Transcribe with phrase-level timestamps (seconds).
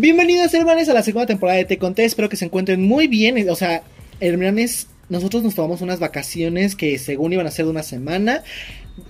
[0.00, 2.04] Bienvenidos, hermanos, a la segunda temporada de Te Conté.
[2.04, 3.50] Espero que se encuentren muy bien.
[3.50, 3.82] O sea,
[4.20, 8.44] hermanes, nosotros nos tomamos unas vacaciones que según iban a ser de una semana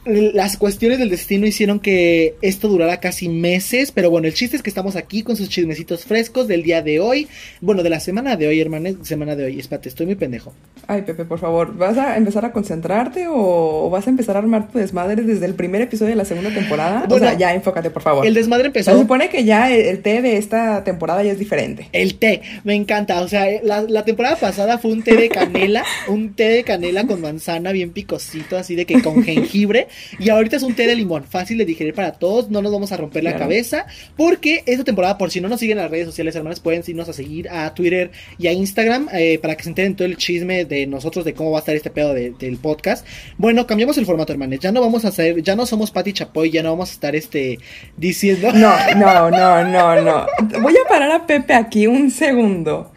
[0.05, 4.63] las cuestiones del destino hicieron que esto durara casi meses, pero bueno, el chiste es
[4.63, 7.29] que estamos aquí con sus chismecitos frescos del día de hoy,
[7.61, 10.55] bueno, de la semana de hoy, hermanos, semana de hoy, espérate, estoy muy pendejo.
[10.87, 14.69] Ay, Pepe, por favor, ¿vas a empezar a concentrarte o vas a empezar a armar
[14.69, 17.07] tu desmadre desde el primer episodio de la segunda temporada?
[17.09, 18.27] o sea, ya, enfócate, por favor.
[18.27, 18.93] El desmadre empezó.
[18.93, 21.89] Se supone que ya el, té de esta temporada ya es diferente.
[21.93, 25.85] El té, me encanta, o sea, la, la temporada pasada fue un té de canela,
[26.09, 29.78] un té de canela con manzana bien picosito, así de que con jengibre
[30.19, 32.51] y ahorita es un té de limón, fácil de digerir para todos.
[32.51, 33.87] No nos vamos a romper la cabeza.
[34.17, 37.09] Porque esta temporada, por si no nos siguen en las redes sociales, hermanos, pueden irnos
[37.09, 40.65] a seguir a Twitter y a Instagram eh, para que se enteren todo el chisme
[40.65, 43.07] de nosotros, de cómo va a estar este pedo del podcast.
[43.37, 44.59] Bueno, cambiamos el formato, hermanos.
[44.61, 47.15] Ya no vamos a hacer, ya no somos Pati Chapoy, ya no vamos a estar
[47.15, 47.59] este
[47.97, 48.53] diciendo.
[48.53, 50.27] No, no, no, no, no.
[50.61, 52.93] Voy a parar a Pepe aquí un segundo.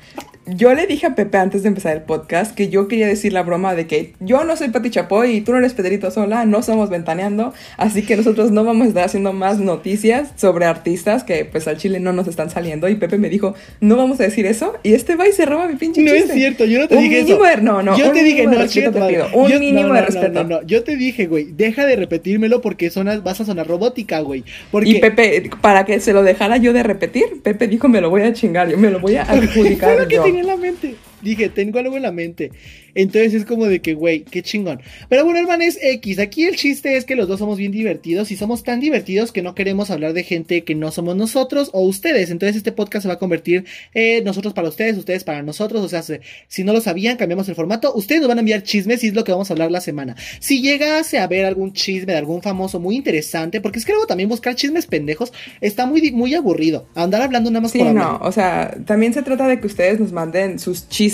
[0.48, 3.44] Yo le dije a Pepe antes de empezar el podcast que yo quería decir la
[3.44, 6.64] broma de que yo no soy Pati Chapoy y tú no eres Pedrito Sola, no
[6.64, 11.46] somos ventaneando, así que nosotros no vamos a estar haciendo más noticias sobre artistas que
[11.46, 12.90] pues al chile no nos están saliendo.
[12.90, 14.74] Y Pepe me dijo, no vamos a decir eso.
[14.82, 17.20] Y este va y se roba mi pinche No es cierto, yo no te dije
[17.20, 17.40] eso.
[17.62, 19.28] no, no, yo te dije, no, respeto te pido.
[19.34, 20.44] Un mínimo de respeto.
[20.44, 24.22] No, no, yo te dije, güey, deja de repetírmelo porque sonas, vas a sonar robótica,
[24.22, 24.44] güey.
[24.72, 24.90] Porque...
[24.90, 28.24] Y Pepe, para que se lo dejara yo de repetir, Pepe dijo, me lo voy
[28.24, 30.98] a chingar, yo me lo voy a adjudicar yo en la mente.
[31.22, 32.52] Dije, tengo algo en la mente.
[32.96, 34.82] Entonces es como de que, güey, qué chingón.
[35.10, 36.20] Pero bueno, hermanos, X.
[36.20, 39.42] Aquí el chiste es que los dos somos bien divertidos y somos tan divertidos que
[39.42, 42.32] no queremos hablar de gente que no somos nosotros o ustedes.
[42.32, 45.84] Entonces este podcast se va a convertir eh, nosotros para ustedes, ustedes para nosotros.
[45.84, 46.04] O sea,
[46.48, 47.94] si no lo sabían, cambiamos el formato.
[47.94, 50.16] Ustedes nos van a enviar chismes y es lo que vamos a hablar la semana.
[50.40, 54.08] Si llegase a ver algún chisme de algún famoso muy interesante, porque es que luego
[54.08, 56.88] también buscar chismes pendejos está muy, muy aburrido.
[56.96, 60.12] Andar hablando nada más sí, no, o sea, también se trata de que ustedes nos
[60.12, 61.11] manden sus chismes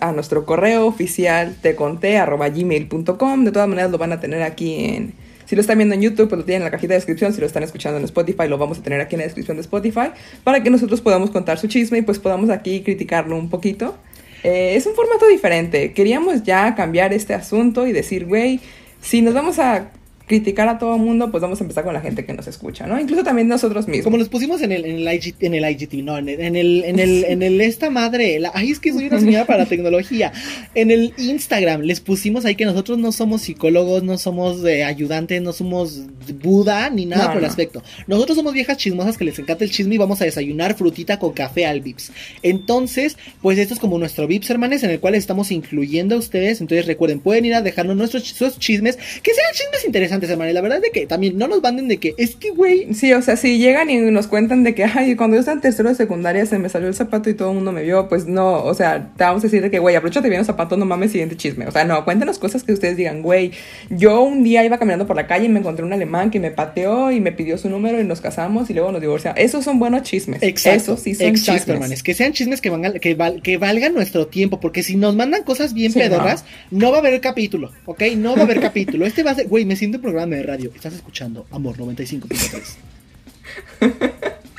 [0.00, 3.44] a nuestro correo oficial te conté arroba gmail.com.
[3.44, 5.14] De todas maneras lo van a tener aquí en...
[5.46, 7.32] Si lo están viendo en YouTube, pues lo tienen en la cajita de descripción.
[7.32, 9.62] Si lo están escuchando en Spotify, lo vamos a tener aquí en la descripción de
[9.62, 10.12] Spotify.
[10.44, 13.96] Para que nosotros podamos contar su chisme y pues podamos aquí criticarlo un poquito.
[14.44, 15.92] Eh, es un formato diferente.
[15.92, 18.60] Queríamos ya cambiar este asunto y decir, güey,
[19.00, 19.90] si nos vamos a
[20.30, 22.86] criticar a todo el mundo, pues vamos a empezar con la gente que nos escucha,
[22.86, 23.00] ¿no?
[23.00, 24.04] Incluso también nosotros mismos.
[24.04, 26.54] Como nos pusimos en el, en el, IG, en el IGT, no, en el, en
[26.54, 29.66] el, en el, en el esta madre, la, ay, es que soy una señora para
[29.66, 30.32] tecnología.
[30.76, 35.42] En el Instagram les pusimos ahí que nosotros no somos psicólogos, no somos eh, ayudantes,
[35.42, 36.00] no somos
[36.40, 37.82] Buda, ni nada por el aspecto.
[38.06, 41.32] Nosotros somos viejas chismosas que les encanta el chisme y vamos a desayunar frutita con
[41.32, 42.12] café al Vips.
[42.44, 46.60] Entonces, pues esto es como nuestro Vips, hermanes, en el cual estamos incluyendo a ustedes.
[46.60, 48.22] Entonros recuerden, pueden ir a dejarnos nuestros
[48.60, 51.98] chismes, que sean chismes interesantes la verdad es de que también no nos manden de
[51.98, 52.94] que es que, güey.
[52.94, 55.60] Sí, o sea, si llegan y nos cuentan de que, ay, cuando yo estaba en
[55.60, 58.26] tercero de secundaria se me salió el zapato y todo el mundo me vio, pues
[58.26, 60.84] no, o sea, te vamos a decir de que, güey, aprovechate bien el zapato, no
[60.84, 61.66] mames, siguiente chisme.
[61.66, 63.52] O sea, no, cuéntanos cosas que ustedes digan, güey.
[63.90, 66.50] Yo un día iba caminando por la calle y me encontré un alemán que me
[66.50, 69.38] pateó y me pidió su número y nos casamos y luego nos divorciamos.
[69.40, 70.42] Esos son buenos chismes.
[70.42, 70.76] Exacto.
[70.76, 72.02] Esos sí son exacto, chismes.
[72.02, 75.74] Que sean chismes que, valgan, que, que valgan nuestro tiempo, porque si nos mandan cosas
[75.74, 76.90] bien pedorras, no.
[76.90, 78.02] va a haber capítulo, ¿ok?
[78.16, 79.06] No va a haber capítulo.
[79.06, 80.72] Este va a ser, güey, me siento programa de radio.
[80.74, 82.76] Estás escuchando Amor 95.3.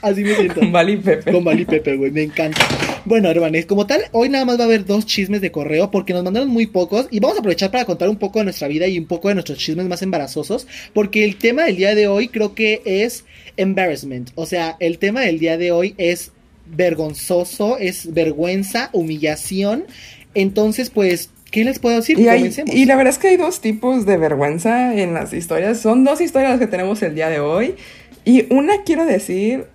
[0.01, 0.61] Así me siento.
[0.61, 1.29] Con Bali Pepe.
[1.29, 2.65] Con Bali Pepe, güey, me encanta.
[3.03, 6.13] Bueno, hermanes, como tal, hoy nada más va a haber dos chismes de correo porque
[6.13, 8.87] nos mandaron muy pocos y vamos a aprovechar para contar un poco de nuestra vida
[8.87, 12.29] y un poco de nuestros chismes más embarazosos porque el tema del día de hoy
[12.29, 13.25] creo que es
[13.57, 14.31] embarrassment.
[14.35, 16.31] O sea, el tema del día de hoy es
[16.65, 19.83] vergonzoso, es vergüenza, humillación.
[20.33, 22.17] Entonces, pues ¿Qué les puedo decir?
[22.17, 22.23] Y,
[22.71, 25.79] y, la verdad es que hay dos tipos de vergüenza en las historias.
[25.79, 27.75] Son dos historias que tenemos el día de hoy.
[28.23, 29.67] Y una quiero decir,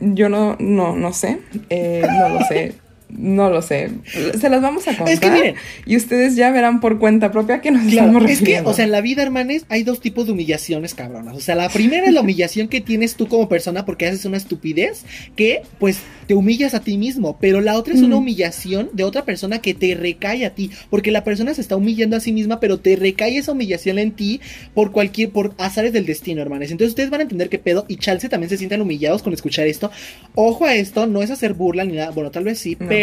[0.00, 1.38] yo no, no, no sé,
[1.70, 2.74] eh, no lo sé.
[3.16, 3.90] No lo sé.
[4.38, 5.12] Se las vamos a contar.
[5.12, 5.54] Es que miren.
[5.86, 8.58] Y ustedes ya verán por cuenta propia que nos estamos refiriendo.
[8.58, 11.36] Es que, o sea, en la vida, hermanes, hay dos tipos de humillaciones, cabronas.
[11.36, 14.36] O sea, la primera es la humillación que tienes tú como persona porque haces una
[14.36, 15.04] estupidez
[15.36, 17.38] que, pues, te humillas a ti mismo.
[17.40, 20.70] Pero la otra es una humillación de otra persona que te recae a ti.
[20.88, 24.12] Porque la persona se está humillando a sí misma, pero te recae esa humillación en
[24.12, 24.40] ti
[24.74, 26.70] por cualquier, por azares del destino, hermanes.
[26.70, 27.84] Entonces ustedes van a entender qué pedo.
[27.88, 29.90] Y Chalce también se sientan humillados con escuchar esto.
[30.34, 32.10] Ojo a esto, no es hacer burla ni nada.
[32.10, 32.99] Bueno, tal vez sí, pero.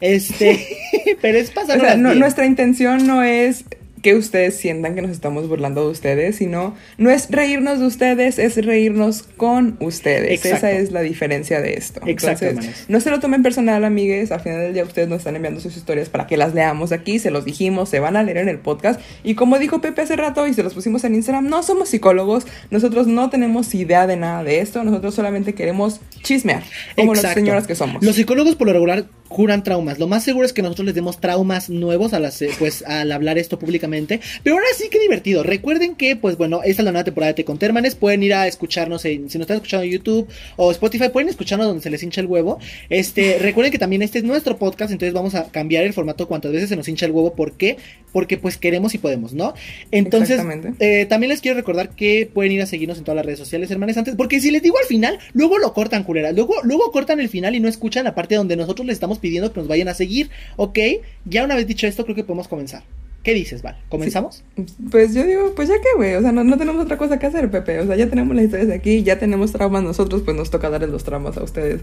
[0.00, 0.66] Este.
[1.20, 1.98] pero es pasar.
[1.98, 3.64] nuestra intención no es
[4.06, 8.38] que ustedes sientan que nos estamos burlando de ustedes, sino no es reírnos de ustedes,
[8.38, 10.30] es reírnos con ustedes.
[10.30, 10.58] Exacto.
[10.58, 12.00] Esa es la diferencia de esto.
[12.06, 12.46] Exacto,
[12.86, 14.30] no se lo tomen personal, amigues.
[14.30, 17.18] Al final del día ustedes nos están enviando sus historias para que las leamos aquí,
[17.18, 19.00] se los dijimos, se van a leer en el podcast.
[19.24, 22.46] Y como dijo Pepe hace rato y se los pusimos en Instagram, no somos psicólogos,
[22.70, 26.62] nosotros no tenemos idea de nada de esto, nosotros solamente queremos chismear,
[26.94, 28.04] como las señoras que somos.
[28.04, 29.98] Los psicólogos por lo regular curan traumas.
[29.98, 33.10] Lo más seguro es que nosotros les demos traumas nuevos a las, eh, pues, al
[33.10, 33.95] hablar esto públicamente.
[34.42, 35.42] Pero ahora sí que divertido.
[35.42, 37.94] Recuerden que, pues bueno, esta es la nueva temporada de Te con Termanes.
[37.94, 41.66] Pueden ir a escucharnos en, si nos están escuchando en YouTube o Spotify, pueden escucharnos
[41.66, 42.58] donde se les hincha el huevo.
[42.90, 46.52] Este, recuerden que también este es nuestro podcast, entonces vamos a cambiar el formato cuantas
[46.52, 47.34] veces se nos hincha el huevo.
[47.34, 47.76] ¿Por qué?
[48.12, 49.54] Porque pues queremos y podemos, ¿no?
[49.90, 50.40] Entonces,
[50.80, 53.70] eh, también les quiero recordar que pueden ir a seguirnos en todas las redes sociales,
[53.70, 56.32] hermanos, antes, porque si les digo al final, luego lo cortan, culera.
[56.32, 59.52] Luego, luego cortan el final y no escuchan la parte donde nosotros les estamos pidiendo
[59.52, 60.30] que nos vayan a seguir.
[60.56, 60.78] Ok,
[61.24, 62.82] ya una vez dicho esto, creo que podemos comenzar.
[63.22, 63.75] ¿Qué dices, Val?
[63.88, 64.42] ¿Comenzamos?
[64.90, 67.26] Pues yo digo, pues ya que, güey, o sea, no, no tenemos otra cosa que
[67.26, 67.78] hacer, Pepe.
[67.78, 70.68] O sea, ya tenemos las historias de aquí, ya tenemos traumas nosotros, pues nos toca
[70.70, 71.82] darles los traumas a ustedes.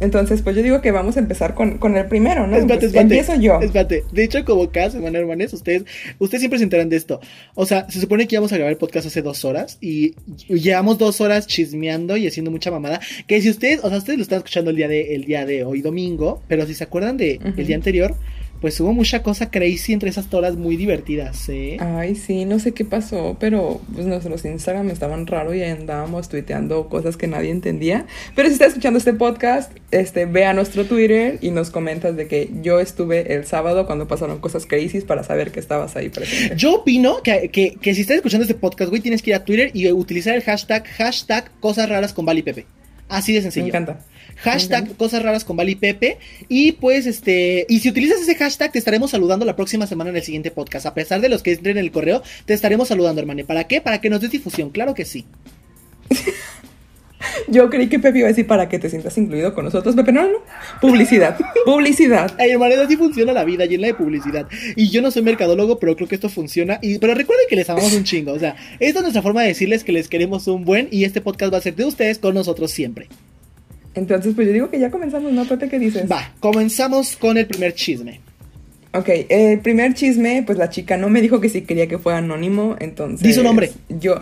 [0.00, 2.56] Entonces, pues yo digo que vamos a empezar con, con el primero, ¿no?
[2.56, 3.18] Espérate, Pues, espérate.
[3.18, 3.60] Empiezo yo.
[3.60, 4.04] Espérate.
[4.12, 5.84] De hecho, como cada semana, hermanes, ustedes,
[6.18, 7.20] ustedes siempre se enteran de esto.
[7.54, 10.14] O sea, se supone que íbamos a grabar el podcast hace dos horas y
[10.48, 12.98] llevamos dos horas chismeando y haciendo mucha mamada.
[13.26, 15.64] Que si ustedes, o sea, ustedes lo están escuchando el día de, el día de
[15.64, 17.60] hoy domingo, pero si se acuerdan de Ujú.
[17.60, 18.14] el día anterior,
[18.62, 21.76] pues hubo mucha cosa crazy entre esas horas muy divertidas, ¿eh?
[21.80, 26.88] Ay, sí, no sé qué pasó, pero pues nuestros Instagram estaban raros y andábamos tuiteando
[26.88, 28.06] cosas que nadie entendía.
[28.34, 32.28] Pero si estás escuchando este podcast, este, ve a nuestro Twitter y nos comentas de
[32.28, 36.54] que yo estuve el sábado cuando pasaron cosas crazy para saber que estabas ahí presente.
[36.56, 39.44] Yo opino que, que, que si estás escuchando este podcast, güey, tienes que ir a
[39.44, 42.64] Twitter y utilizar el hashtag, hashtag cosas raras con Vali Pepe.
[43.08, 43.66] Así de Me sencillo.
[43.66, 43.98] encanta.
[44.36, 46.18] Hashtag cosas raras con Vali Pepe.
[46.48, 47.66] Y pues, este.
[47.68, 50.86] Y si utilizas ese hashtag, te estaremos saludando la próxima semana en el siguiente podcast.
[50.86, 53.44] A pesar de los que entren en el correo, te estaremos saludando, hermano.
[53.46, 53.80] ¿Para qué?
[53.80, 54.70] Para que nos des difusión.
[54.70, 55.26] Claro que sí.
[57.48, 60.12] Yo creí que Pepe iba a decir para que te sientas incluido con nosotros, Pepe.
[60.12, 60.38] No, no, no.
[60.80, 61.38] Publicidad.
[61.64, 62.34] Publicidad.
[62.38, 64.48] Ay, hermano, así funciona la vida, llena de publicidad.
[64.76, 66.78] Y yo no soy mercadólogo, pero creo que esto funciona.
[66.82, 68.32] Y, pero recuerden que les amamos un chingo.
[68.32, 70.88] O sea, esta es nuestra forma de decirles que les queremos un buen.
[70.90, 73.08] Y este podcast va a ser de ustedes con nosotros siempre.
[73.94, 75.68] Entonces, pues yo digo que ya comenzamos, ¿no, Pepe?
[75.68, 76.10] ¿Qué dices?
[76.10, 78.20] Va, comenzamos con el primer chisme.
[78.94, 82.18] Ok, el primer chisme, pues la chica no me dijo que sí quería que fuera
[82.18, 83.22] anónimo, entonces...
[83.22, 83.70] Di su nombre.
[83.88, 84.16] Yo...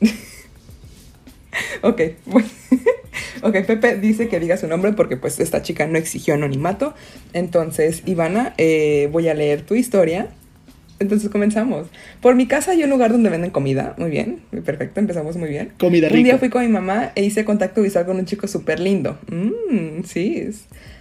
[1.82, 2.48] ok, bueno.
[3.42, 6.94] ok, Pepe dice que diga su nombre porque pues esta chica no exigió anonimato.
[7.32, 10.28] Entonces, Ivana, eh, voy a leer tu historia.
[11.00, 11.88] Entonces comenzamos.
[12.20, 13.94] Por mi casa hay un lugar donde venden comida.
[13.98, 15.72] Muy bien, muy perfecto, empezamos muy bien.
[15.78, 16.38] Comida Un día rica.
[16.38, 19.18] fui con mi mamá e hice contacto visual con un chico súper lindo.
[19.30, 20.48] Mmm, sí.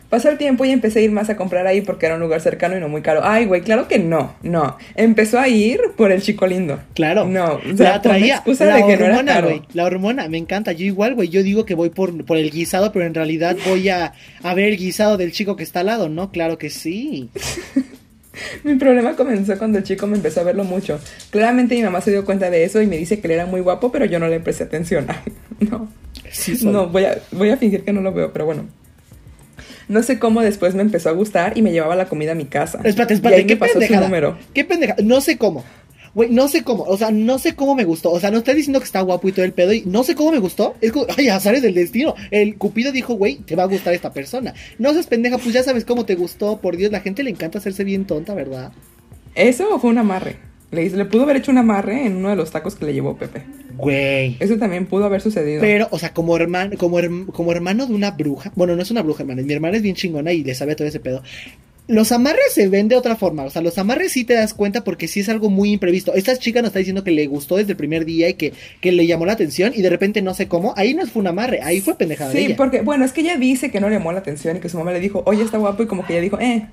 [0.10, 2.40] Pasó el tiempo y empecé a ir más a comprar ahí porque era un lugar
[2.40, 3.22] cercano y no muy caro.
[3.24, 4.78] Ay, güey, claro que no, no.
[4.96, 6.80] Empezó a ir por el chico lindo.
[6.94, 7.26] Claro.
[7.28, 8.36] No, o sea, la traía.
[8.36, 9.48] excusa la de que no era hormona, caro.
[9.48, 9.62] güey.
[9.74, 10.72] La hormona, me encanta.
[10.72, 11.30] Yo igual, güey.
[11.30, 14.14] Yo digo que voy por, por el guisado, pero en realidad voy a,
[14.44, 16.32] a ver el guisado del chico que está al lado, ¿no?
[16.32, 17.32] Claro que sí.
[18.64, 21.00] Mi problema comenzó cuando el chico me empezó a verlo mucho.
[21.30, 23.62] Claramente mi mamá se dio cuenta de eso y me dice que él era muy
[23.62, 25.08] guapo, pero yo no le presté atención.
[25.60, 25.88] No.
[26.30, 26.58] Sí.
[26.66, 28.66] No, voy a, voy a fingir que no lo veo, pero bueno.
[29.88, 32.46] No sé cómo después me empezó a gustar y me llevaba la comida a mi
[32.46, 32.80] casa.
[32.84, 34.08] Espérate, y espérate, ahí ¿qué me pasó su pendejada?
[34.08, 34.38] número.
[34.54, 34.96] ¿Qué pendeja?
[35.04, 35.64] No sé cómo.
[36.16, 36.84] Güey, no sé cómo.
[36.84, 38.12] O sea, no sé cómo me gustó.
[38.12, 39.74] O sea, no estás diciendo que está guapo y todo el pedo.
[39.74, 40.76] Y no sé cómo me gustó.
[40.82, 42.16] Es como, ay, azares del destino.
[42.32, 44.54] El Cupido dijo, güey, te va a gustar esta persona.
[44.78, 46.58] No seas pendeja, pues ya sabes cómo te gustó.
[46.58, 48.72] Por Dios, la gente le encanta hacerse bien tonta, ¿verdad?
[49.36, 50.38] ¿Eso o fue un amarre?
[50.74, 53.44] Le, pudo haber hecho un amarre en uno de los tacos que le llevó Pepe.
[53.78, 54.38] Güey.
[54.40, 55.62] Eso también pudo haber sucedido.
[55.62, 56.98] Pero, o sea, como hermano, como,
[57.32, 58.52] como hermano de una bruja.
[58.56, 59.44] Bueno, no es una bruja, hermano.
[59.44, 61.22] Mi hermana es bien chingona y le sabe todo ese pedo.
[61.88, 63.44] Los amarres se ven de otra forma.
[63.44, 66.14] O sea, los amarres sí te das cuenta porque sí es algo muy imprevisto.
[66.14, 68.92] Esta chica nos está diciendo que le gustó desde el primer día y que, que
[68.94, 70.74] le llamó la atención y de repente no sé cómo.
[70.78, 72.56] Ahí no fue un amarre, ahí fue pendejada de Sí, ella.
[72.56, 74.78] porque, bueno, es que ella dice que no le llamó la atención y que su
[74.78, 76.68] mamá le dijo, oye, está guapo, y como que ella dijo, eh.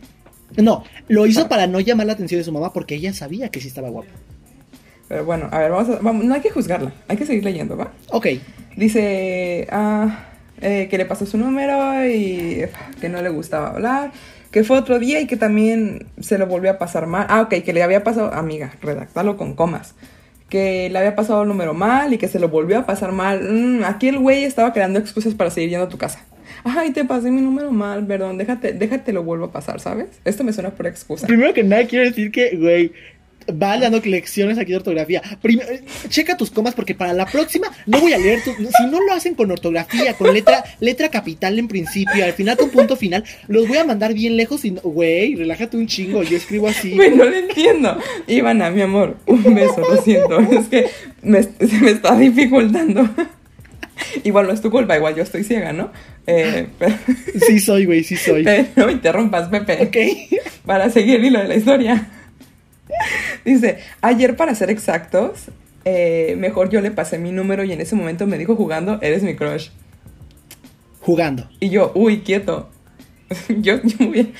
[0.57, 3.61] No, lo hizo para no llamar la atención de su mamá porque ella sabía que
[3.61, 4.09] sí estaba guapo.
[5.09, 7.76] Pero bueno, a ver, vamos a, vamos, no hay que juzgarla, hay que seguir leyendo,
[7.76, 7.93] ¿va?
[8.11, 8.26] Ok,
[8.76, 10.26] Dice ah,
[10.61, 12.62] eh, que le pasó su número y
[13.00, 14.12] que no le gustaba hablar,
[14.50, 17.26] que fue otro día y que también se lo volvió a pasar mal.
[17.28, 19.95] Ah, ok, que le había pasado, amiga, redactalo con comas.
[20.49, 23.42] Que le había pasado el número mal y que se lo volvió a pasar mal.
[23.42, 26.25] Mm, aquí el güey estaba creando excusas para seguir yendo a tu casa.
[26.64, 30.09] Ay, te pasé mi número mal, perdón, déjate, déjate lo vuelvo a pasar, ¿sabes?
[30.25, 31.26] Esto me suena por excusa.
[31.26, 32.92] primero que nada quiero decir que, güey,
[33.50, 35.23] Va dando lecciones aquí de ortografía.
[36.09, 38.54] Checa tus comas porque para la próxima no voy a leer tus.
[38.57, 42.71] Si no lo hacen con ortografía, con letra, letra capital en principio, al final con
[42.71, 46.23] punto final, los voy a mandar bien lejos y no- güey, relájate un chingo.
[46.23, 46.92] Yo escribo así.
[46.95, 47.99] Güey, no lo entiendo.
[48.26, 50.38] Ivana, mi amor, un beso, lo siento.
[50.40, 50.87] Es que
[51.23, 53.09] me, se me está dificultando.
[54.25, 55.92] Igual no es tu culpa, igual yo estoy ciega, ¿no?
[56.26, 56.95] Eh, pero,
[57.47, 58.42] Sí soy, güey, sí soy.
[58.45, 59.78] pero no interrumpas, Pepe.
[59.83, 59.97] Ok.
[60.64, 62.09] Para seguir el hilo de la historia.
[63.44, 65.47] Dice, ayer para ser exactos,
[65.85, 69.23] eh, mejor yo le pasé mi número y en ese momento me dijo jugando, eres
[69.23, 69.68] mi crush.
[71.00, 71.49] Jugando.
[71.61, 72.70] Y yo, uy, quieto.
[73.49, 74.32] yo, yo muy bien.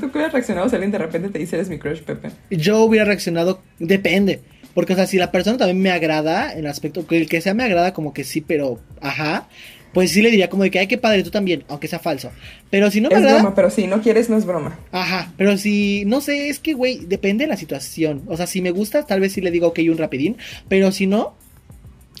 [0.00, 2.30] ¿Tú hubieras reaccionado si alguien de repente te dice eres mi crush, Pepe?
[2.50, 4.40] Yo hubiera reaccionado, depende.
[4.74, 7.40] Porque, o sea, si la persona también me agrada, en el aspecto, que el que
[7.40, 9.48] sea me agrada, como que sí, pero ajá,
[9.92, 12.30] pues sí le diría como de que, ay, qué padre, tú también, aunque sea falso.
[12.70, 14.78] Pero si no me es agrada, broma, pero si no quieres, no es broma.
[14.92, 18.22] ajá, pero si, no sé, es que, güey, depende de la situación.
[18.26, 20.36] O sea, si me gusta, tal vez sí le digo, ok, un rapidín,
[20.68, 21.34] pero si no,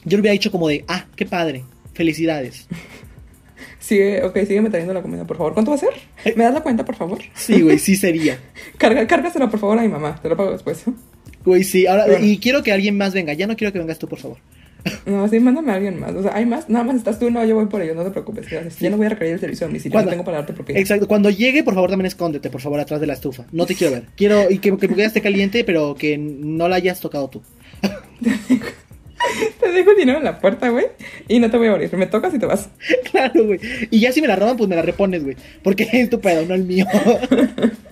[0.04, 2.66] yo le hubiera dicho como de, ah, qué padre, felicidades.
[3.80, 5.54] Sigue, ok, sígueme trayendo la comida, por favor.
[5.54, 5.94] ¿Cuánto va a ser?
[6.36, 7.20] ¿Me das la cuenta, por favor?
[7.34, 8.38] Sí, güey, sí sería.
[8.76, 10.18] Carga, cárgasela, por favor, a mi mamá.
[10.20, 10.82] Te lo pago después.
[11.44, 12.26] Güey, sí, ahora, Bueno.
[12.26, 14.38] y quiero que alguien más venga, ya no quiero que vengas tú, por favor.
[15.06, 16.14] No, sí, mándame a alguien más.
[16.14, 16.68] O sea, hay más.
[16.68, 17.94] Nada más estás tú, no, yo voy por ello.
[17.94, 18.78] No te preocupes, gracias.
[18.78, 20.00] Ya no voy a requerir el servicio de domicilio.
[20.00, 20.78] No tengo para darte propina.
[20.78, 23.44] Exacto, cuando llegue, por favor, también escóndete, por favor, atrás de la estufa.
[23.52, 24.04] No te quiero ver.
[24.16, 27.42] Quiero y que, que esté caliente, pero que no la hayas tocado tú.
[29.60, 30.86] Te dejo dinero en la puerta, güey.
[31.26, 31.92] Y no te voy a abrir.
[31.96, 32.70] Me tocas y te vas.
[33.10, 33.60] claro, güey.
[33.90, 35.36] Y ya si me la roban, pues me la repones, güey.
[35.62, 36.86] Porque es tu pedo, no el mío.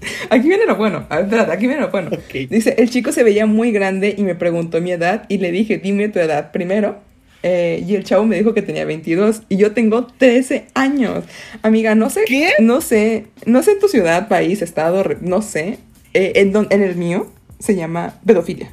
[0.30, 1.06] Aquí viene lo bueno.
[1.08, 2.10] A ver, espérate, aquí viene lo bueno.
[2.50, 5.78] Dice, el chico se veía muy grande y me preguntó mi edad y le dije,
[5.78, 7.00] dime tu edad primero.
[7.44, 11.24] Eh, y el chavo me dijo que tenía 22 y yo tengo 13 años.
[11.62, 12.22] Amiga, no sé.
[12.26, 12.50] ¿Qué?
[12.60, 13.26] No sé.
[13.46, 15.78] No sé en tu ciudad, país, estado, no sé.
[16.14, 18.72] Eh, en, don- en el mío se llama pedofilia.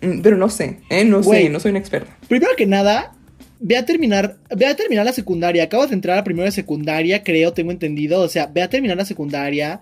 [0.00, 1.04] Mm, Pero no sé, ¿eh?
[1.04, 2.16] No sé, no soy una experta.
[2.26, 3.12] Primero que nada,
[3.60, 5.64] ve a terminar, ve a terminar la secundaria.
[5.64, 8.20] Acabas de entrar a primero de secundaria, creo, tengo entendido.
[8.22, 9.80] O sea, ve a terminar la secundaria.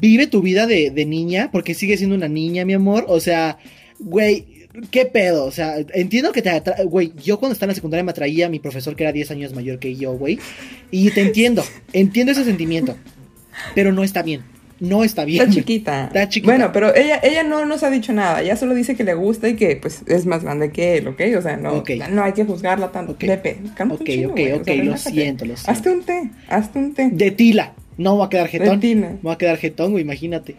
[0.00, 3.04] Vive tu vida de, de niña, porque sigue siendo una niña, mi amor.
[3.08, 3.58] O sea,
[3.98, 4.46] güey,
[4.90, 5.44] ¿qué pedo?
[5.44, 8.46] O sea, entiendo que te atra- Güey, yo cuando estaba en la secundaria me atraía
[8.46, 10.38] a mi profesor que era 10 años mayor que yo, güey.
[10.90, 12.96] Y te entiendo, entiendo ese sentimiento.
[13.74, 14.42] Pero no está bien.
[14.78, 15.40] No está bien.
[15.40, 16.04] Está chiquita.
[16.08, 16.52] Está chiquita.
[16.52, 18.42] Bueno, pero ella, ella no nos ha dicho nada.
[18.42, 21.22] Ella solo dice que le gusta y que pues es más grande que él, ¿ok?
[21.38, 23.12] O sea, no, no hay que juzgarla tanto.
[23.12, 23.20] Ok.
[23.20, 23.56] Pepe,
[23.88, 25.70] Ok, un chingo, ok, o ok, sea, lo siento, lo siento.
[25.70, 27.08] Hazte un té, hazte un té.
[27.10, 27.72] De tila.
[27.98, 28.80] No voy a quedar jetón.
[29.22, 30.56] Voy a quedar jetón, güey, imagínate.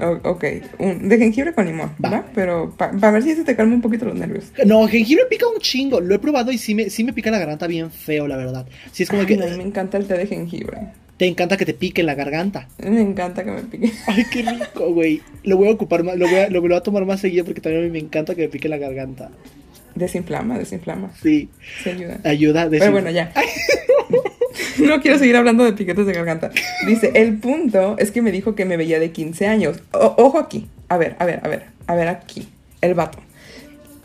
[0.00, 0.44] O- ok,
[0.78, 2.10] un- de jengibre con limón, Va.
[2.10, 2.26] ¿va?
[2.34, 4.52] Pero para ver si se te calma un poquito los nervios.
[4.66, 6.00] No, jengibre pica un chingo.
[6.00, 8.66] Lo he probado y sí me, sí me pica la garganta bien feo, la verdad.
[8.92, 10.78] Sí, es como Ay, que no, a mí me encanta el té de jengibre.
[11.16, 12.68] te encanta que te pique la garganta.
[12.82, 13.92] Me encanta que me pique.
[14.06, 15.20] Ay, qué rico, güey.
[15.44, 17.44] Lo voy a ocupar más, lo voy a, lo, lo voy a tomar más seguido
[17.44, 19.30] porque también a mí me encanta que me pique la garganta.
[19.94, 21.12] Desinflama, desinflama.
[21.22, 21.48] Sí,
[21.84, 22.18] Se ayuda.
[22.24, 22.68] ayuda.
[22.68, 23.32] de Pero bueno, ya.
[24.78, 26.50] no quiero seguir hablando de piquetes de garganta.
[26.86, 29.80] Dice, el punto es que me dijo que me veía de 15 años.
[29.92, 30.66] O- ojo aquí.
[30.88, 31.64] A ver, a ver, a ver.
[31.86, 32.48] A ver aquí.
[32.80, 33.18] El vato.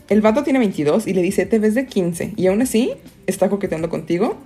[0.08, 2.34] El vato tiene 22 y le dice, te ves de 15.
[2.36, 2.92] Y aún así,
[3.26, 4.38] está coqueteando contigo.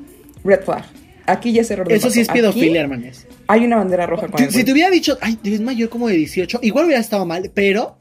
[0.44, 0.84] Red flag.
[1.26, 3.26] Aquí ya se del Eso sí es pedofilia, hermanes.
[3.46, 6.16] Hay una bandera roja con Si, si te hubiera dicho, ay, es mayor como de
[6.16, 7.96] 18, igual hubiera estado mal, pero,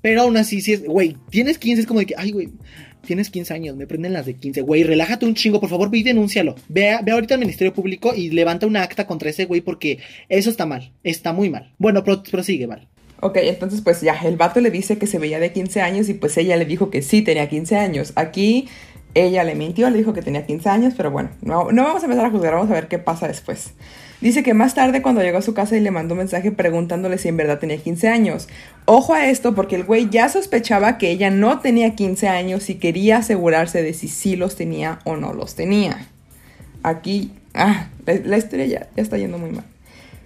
[0.00, 2.48] pero aún así, sí es, güey, tienes 15, es como de que, ay, güey,
[3.06, 5.98] tienes 15 años, me prenden las de 15, güey, relájate un chingo, por favor, ve
[5.98, 6.54] y denúncialo.
[6.68, 10.50] Ve, ve ahorita al Ministerio Público y levanta una acta contra ese güey porque eso
[10.50, 11.72] está mal, está muy mal.
[11.78, 12.86] Bueno, pro- prosigue, Val.
[13.22, 16.14] Ok, entonces pues ya, el vato le dice que se veía de 15 años y
[16.14, 18.12] pues ella le dijo que sí tenía 15 años.
[18.16, 18.68] Aquí
[19.14, 22.06] ella le mintió, le dijo que tenía 15 años, pero bueno, no, no vamos a
[22.06, 23.74] empezar a juzgar, vamos a ver qué pasa después.
[24.20, 27.16] Dice que más tarde cuando llegó a su casa y le mandó un mensaje preguntándole
[27.16, 28.48] si en verdad tenía 15 años.
[28.84, 32.74] Ojo a esto porque el güey ya sospechaba que ella no tenía 15 años y
[32.74, 36.06] quería asegurarse de si sí los tenía o no los tenía.
[36.82, 39.64] Aquí, ah, la, historia ya, ya está yendo muy mal.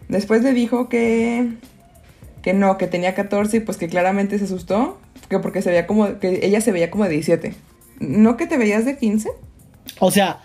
[0.08, 1.48] Después le dijo que
[2.44, 5.86] que no, que tenía 14 y pues que claramente se asustó, que porque se veía
[5.86, 7.54] como, que ella se veía como de 17.
[8.00, 9.30] ¿No que te veías de 15?
[9.98, 10.42] O sea,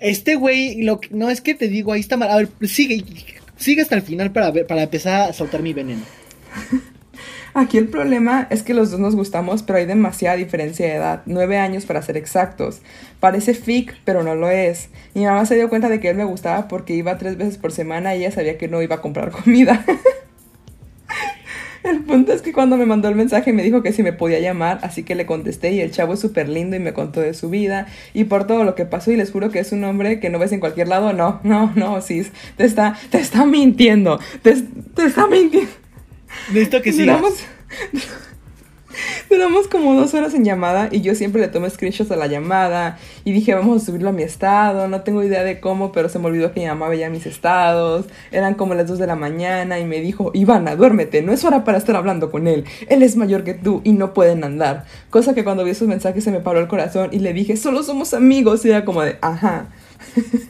[0.00, 2.30] este güey, lo que- no es que te digo, ahí está mal.
[2.30, 3.04] A ver, sigue,
[3.56, 6.02] sigue hasta el final para, ver, para empezar a soltar mi veneno.
[7.54, 11.22] Aquí el problema es que los dos nos gustamos, pero hay demasiada diferencia de edad,
[11.26, 12.82] 9 años para ser exactos.
[13.18, 14.90] Parece fic, pero no lo es.
[15.14, 17.72] Mi mamá se dio cuenta de que él me gustaba porque iba tres veces por
[17.72, 19.84] semana y ella sabía que no iba a comprar comida.
[21.82, 24.40] El punto es que cuando me mandó el mensaje me dijo que si me podía
[24.40, 27.34] llamar, así que le contesté y el chavo es súper lindo y me contó de
[27.34, 30.20] su vida y por todo lo que pasó y les juro que es un hombre
[30.20, 31.12] que no ves en cualquier lado.
[31.12, 34.54] No, no, no, sis, te está, te está mintiendo, te,
[34.94, 35.70] te está mintiendo.
[36.48, 37.22] Necesito que sigas.
[39.30, 42.98] Duramos, como dos horas en llamada y yo siempre le tomé screenshots a la llamada
[43.24, 46.18] y dije vamos a subirlo a mi estado, no tengo idea de cómo, pero se
[46.18, 49.78] me olvidó que mi mamá veía mis estados, eran como las dos de la mañana
[49.78, 53.16] y me dijo, Ivana, duérmete, no es hora para estar hablando con él, él es
[53.16, 54.84] mayor que tú y no pueden andar.
[55.10, 57.82] Cosa que cuando vi esos mensajes se me paró el corazón y le dije, solo
[57.82, 59.68] somos amigos y era como de, ajá.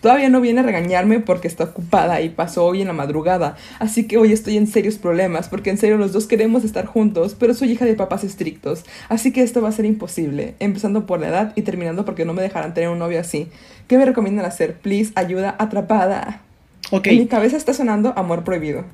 [0.00, 4.04] Todavía no viene a regañarme porque está ocupada y pasó hoy en la madrugada, así
[4.06, 7.54] que hoy estoy en serios problemas porque en serio los dos queremos estar juntos, pero
[7.54, 11.28] soy hija de papás estrictos, así que esto va a ser imposible, empezando por la
[11.28, 13.48] edad y terminando porque no me dejarán tener un novio así.
[13.88, 14.74] ¿Qué me recomiendan hacer?
[14.74, 16.42] Please, ayuda atrapada.
[16.90, 17.06] Ok.
[17.08, 18.84] En mi cabeza está sonando amor prohibido.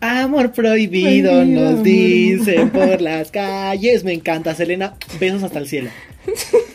[0.00, 1.82] Amor prohibido, Prohibido, nos amor.
[1.84, 4.02] dicen por las calles.
[4.02, 4.94] Me encanta, Selena.
[5.20, 5.90] Besos hasta el cielo.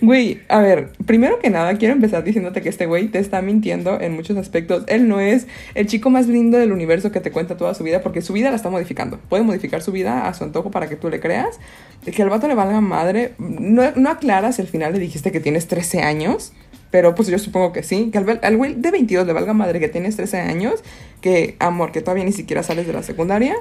[0.00, 4.00] Güey, a ver, primero que nada quiero empezar diciéndote que este güey te está mintiendo
[4.00, 4.84] en muchos aspectos.
[4.86, 8.00] Él no es el chico más lindo del universo que te cuenta toda su vida
[8.00, 9.18] porque su vida la está modificando.
[9.28, 11.58] Puede modificar su vida a su antojo para que tú le creas.
[12.04, 13.34] Que al vato le valga madre.
[13.38, 16.52] No, no aclaras al final le dijiste que tienes 13 años.
[16.90, 18.10] Pero pues yo supongo que sí.
[18.12, 20.82] Que al, al güey de 22 le valga madre que tienes 13 años.
[21.20, 23.56] Que, amor, que todavía ni siquiera sales de la secundaria.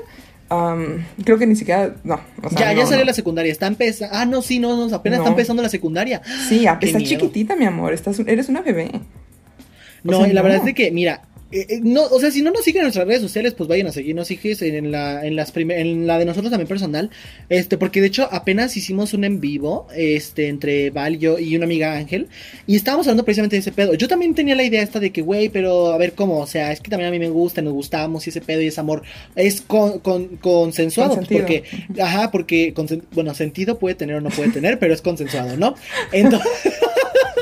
[1.23, 1.95] Creo que ni siquiera...
[2.03, 2.19] No.
[2.43, 3.05] o sea, ya, ya salió no.
[3.05, 3.51] la secundaria.
[3.51, 4.15] Está empezando.
[4.15, 4.95] Ah, no, sí, no, no.
[4.95, 5.23] Apenas No.
[5.23, 6.21] está empezando la secundaria.
[6.47, 6.99] Sí, está miedo.
[6.99, 7.93] chiquitita, mi amor.
[7.93, 8.89] Estás, eres una bebé.
[8.93, 12.29] O No, sea, y la verdad es de que, mira, eh, eh, no, o sea,
[12.31, 15.25] si no nos siguen en nuestras redes sociales, pues vayan a seguirnos, hijes, en la,
[15.25, 17.09] en las en la de nosotros también personal,
[17.49, 21.65] este, porque de hecho apenas hicimos un en vivo, este, entre Val, yo y una
[21.65, 22.27] amiga Ángel,
[22.67, 23.93] y estábamos hablando precisamente de ese pedo.
[23.95, 26.71] Yo también tenía la idea esta de que, güey, pero a ver cómo, o sea,
[26.71, 29.01] es que también a mí me gusta, nos gustamos, y ese pedo y ese amor
[29.35, 31.63] es con, con, consensuado, pues, porque,
[31.99, 35.75] ajá, porque, consen- bueno, sentido puede tener o no puede tener, pero es consensuado, ¿no?
[36.11, 36.49] Entonces,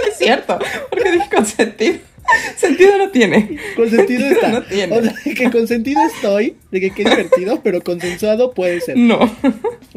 [0.09, 0.57] Es cierto,
[0.89, 1.97] porque dije consentido.
[2.57, 3.57] Sentido no tiene.
[3.75, 4.49] Consentido está.
[4.49, 4.97] No tiene.
[4.97, 8.97] O sea, que consentido estoy, de que qué divertido, pero consensuado puede ser.
[8.97, 9.19] No.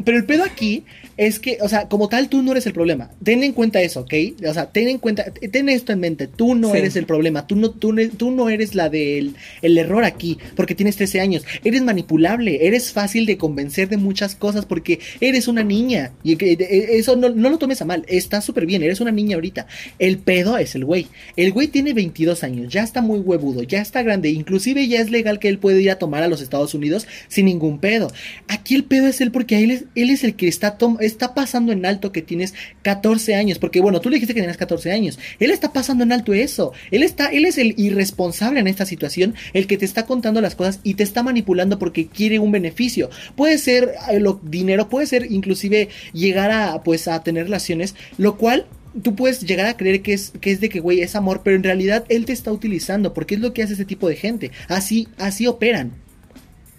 [0.03, 0.83] Pero el pedo aquí
[1.17, 3.11] es que, o sea, como tal, tú no eres el problema.
[3.23, 4.13] Ten en cuenta eso, ¿ok?
[4.47, 6.27] O sea, ten en cuenta, ten esto en mente.
[6.27, 6.77] Tú no Sí.
[6.77, 7.45] eres el problema.
[7.45, 11.43] Tú no, tú, tú no eres la del el error aquí, porque tienes 13 años.
[11.63, 16.11] Eres manipulable, eres fácil de convencer de muchas cosas porque eres una niña.
[16.23, 18.03] Y eh, eso no, no lo tomes a mal.
[18.07, 19.67] Está súper bien, eres una niña ahorita.
[19.99, 21.07] El pedo es el güey.
[21.35, 24.29] El güey tiene 22 años, ya está muy huevudo, ya está grande.
[24.29, 27.45] Inclusive ya es legal que él puede ir a tomar a los Estados Unidos sin
[27.45, 28.11] ningún pedo.
[28.47, 31.71] Aquí el pedo es él porque él es, él es el que está, está pasando
[31.71, 33.59] en alto que tienes 14 años.
[33.59, 35.19] Porque bueno, tú le dijiste que tenías 14 años.
[35.39, 36.73] Él está pasando en alto eso.
[36.91, 40.55] Él está, él es el irresponsable en esta situación, el que te está contando las
[40.55, 43.09] cosas y te está manipulando porque quiere un beneficio.
[43.35, 48.67] Puede ser eh, dinero, puede ser inclusive llegar a pues a tener relaciones, lo cual
[49.01, 51.55] tú puedes llegar a creer que es, que es de que, güey, es amor, pero
[51.55, 54.51] en realidad él te está utilizando, porque es lo que hace ese tipo de gente.
[54.67, 55.91] Así, así operan.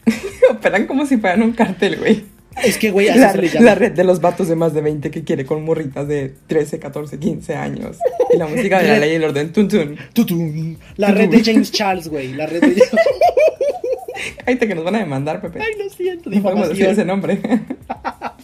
[0.51, 2.25] Operan como si fueran un cartel, güey.
[2.63, 5.47] Es que, güey, La, la red de los vatos de más de 20 que quiere
[5.47, 7.97] con morritas de 13, 14, 15 años.
[8.33, 9.53] Y la música de la ley y el orden.
[9.53, 10.79] Tun, tun.
[10.97, 12.35] La red de James Charles, güey.
[12.35, 12.83] La red de.
[14.45, 15.61] Cállate que nos van a demandar, Pepe.
[15.61, 17.41] Ay, lo siento, No podemos decir ese nombre.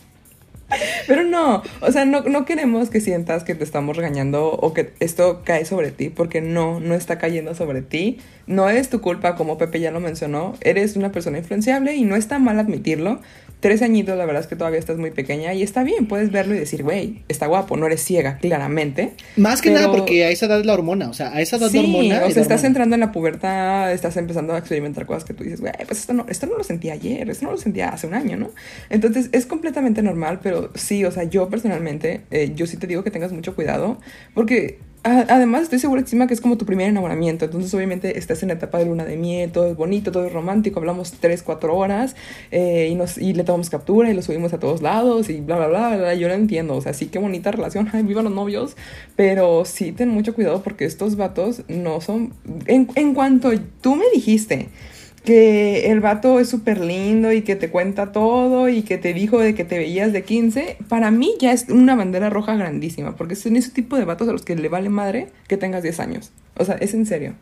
[1.07, 4.93] Pero no, o sea, no, no queremos que sientas que te estamos regañando o que
[5.01, 8.19] esto cae sobre ti, porque no, no está cayendo sobre ti.
[8.47, 10.55] No es tu culpa, como Pepe ya lo mencionó.
[10.61, 13.21] Eres una persona influenciable y no está mal admitirlo.
[13.61, 16.55] Tres añitos, la verdad es que todavía estás muy pequeña y está bien, puedes verlo
[16.55, 19.15] y decir, güey, está guapo, no eres ciega, claramente.
[19.37, 21.09] Más que Pero- nada porque a esa edad es la hormona.
[21.11, 22.17] O sea, a esa edad Sí, la hormona.
[22.27, 22.67] o sea, estás hormona.
[22.69, 26.13] entrando en la pubertad, estás empezando a experimentar cosas que tú dices, güey, pues esto
[26.13, 28.51] no, esto no lo sentí ayer, esto no lo sentía hace un año, ¿no?
[28.91, 33.03] Entonces es completamente normal, pero sí, o sea, yo personalmente, eh, yo sí te digo
[33.03, 33.99] que tengas mucho cuidado,
[34.35, 38.55] porque además estoy segurísima que es como tu primer enamoramiento, entonces obviamente estás en la
[38.55, 42.17] etapa de luna de miel, todo es bonito, todo es romántico, hablamos 3, 4 horas
[42.51, 45.57] eh, y, nos, y le tomamos captura y lo subimos a todos lados y bla,
[45.57, 48.33] bla, bla, bla, yo lo entiendo, o sea, sí, qué bonita relación, ay, viva los
[48.33, 48.77] novios,
[49.17, 52.35] pero sí ten mucho cuidado porque estos vatos no son...
[52.67, 54.69] En, en cuanto tú me dijiste
[55.29, 59.39] que el vato es súper lindo y que te cuenta todo y que te dijo
[59.39, 63.37] de que te veías de 15, para mí ya es una bandera roja grandísima, porque
[63.37, 66.31] son ese tipo de vatos a los que le vale madre que tengas 10 años.
[66.57, 67.35] O sea, es en serio.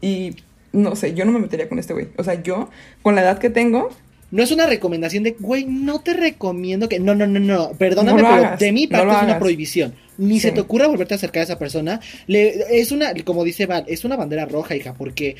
[0.00, 0.36] Y
[0.72, 2.08] no sé, yo no me metería con este güey.
[2.16, 2.70] O sea, yo,
[3.02, 3.90] con la edad que tengo,
[4.30, 6.98] No es una recomendación de, güey, no te recomiendo que.
[6.98, 7.72] No, no, no, no.
[7.72, 9.94] Perdóname, No pero hagas, de mi parte es una prohibición.
[10.18, 12.00] Ni se te ocurra volverte a acercar a esa persona.
[12.26, 15.36] Le, es una, como dice Val, es una bandera roja, hija, porque,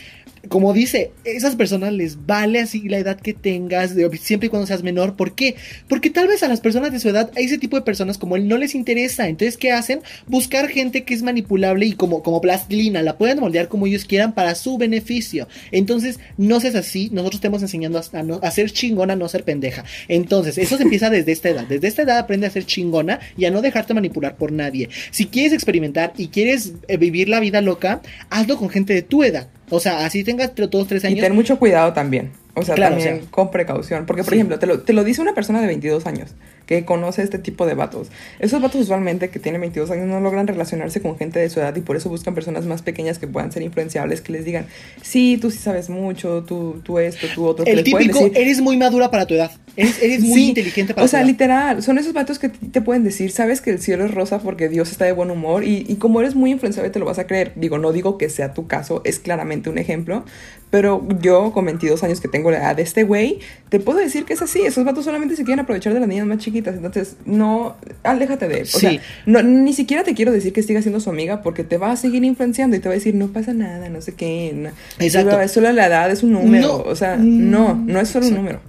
[0.49, 4.67] como dice, esas personas les vale así la edad que tengas, de- siempre y cuando
[4.67, 5.17] seas menor.
[5.17, 5.55] ¿Por qué?
[5.89, 8.37] Porque tal vez a las personas de su edad, a ese tipo de personas como
[8.37, 9.29] él no les interesa.
[9.29, 10.01] Entonces, ¿qué hacen?
[10.27, 14.35] Buscar gente que es manipulable y como, como plastilina, la pueden moldear como ellos quieran
[14.35, 15.49] para su beneficio.
[15.73, 17.11] Entonces, no seas así.
[17.13, 19.85] Nosotros te hemos enseñando a, a no- a ser chingona, a no ser pendeja.
[20.09, 21.65] Entonces, eso se empieza desde esta edad.
[21.69, 24.89] Desde esta edad aprende a ser chingona y a no dejarte manipular por nadie.
[25.11, 28.01] Si quieres experimentar y quieres eh, vivir la vida loca,
[28.31, 29.49] hazlo con gente de tu edad.
[29.71, 31.21] O sea, así tengas todos tres Y años.
[31.21, 32.33] ten mucho cuidado también.
[32.55, 33.31] O sea, Claro, también o sea.
[33.31, 34.07] con precaución.
[34.07, 34.37] Porque, por Sí.
[34.39, 36.31] ejemplo, te lo, te lo dice una persona de 22 años
[36.67, 38.09] que conoce este tipo de vatos.
[38.39, 41.75] Esos vatos usualmente que tienen 22 años no logran relacionarse con gente de su edad
[41.77, 44.67] y por eso buscan personas más pequeñas que puedan ser influenciables, que les digan,
[45.03, 47.65] sí, tú sí sabes mucho, tú, tú esto, tú otro.
[47.65, 49.51] que el pueden típico, decir, eres muy madura para tu edad.
[49.77, 51.27] Eres, eres muy Sí, inteligente para O tu sea, edad.
[51.29, 54.69] literal, son esos vatos que te pueden decir, sabes que el cielo es rosa porque
[54.69, 57.27] Dios está de buen humor y, y como eres muy influenciable te lo vas a
[57.27, 57.53] creer.
[57.57, 60.25] Digo, no digo que sea tu caso, es claramente un ejemplo,
[60.71, 64.25] pero yo con 22 años que tengo la edad de este güey, te puedo decir
[64.25, 64.61] que es así.
[64.63, 68.55] Esos vatos solamente se quieren aprovechar de las niñas más chiquitas, entonces no, aléjate de
[68.59, 68.63] él.
[68.63, 68.79] O Sí.
[68.79, 71.93] sea, no, ni siquiera te quiero decir que sigas siendo su amiga porque te va
[71.93, 74.53] a seguir influenciando y te va a decir, no pasa nada, no sé qué.
[74.55, 75.41] no- Exacto.
[75.41, 76.69] Es solo la edad, es un número.
[76.69, 76.77] No.
[76.79, 78.61] O sea, Mm, no, no es solo un número.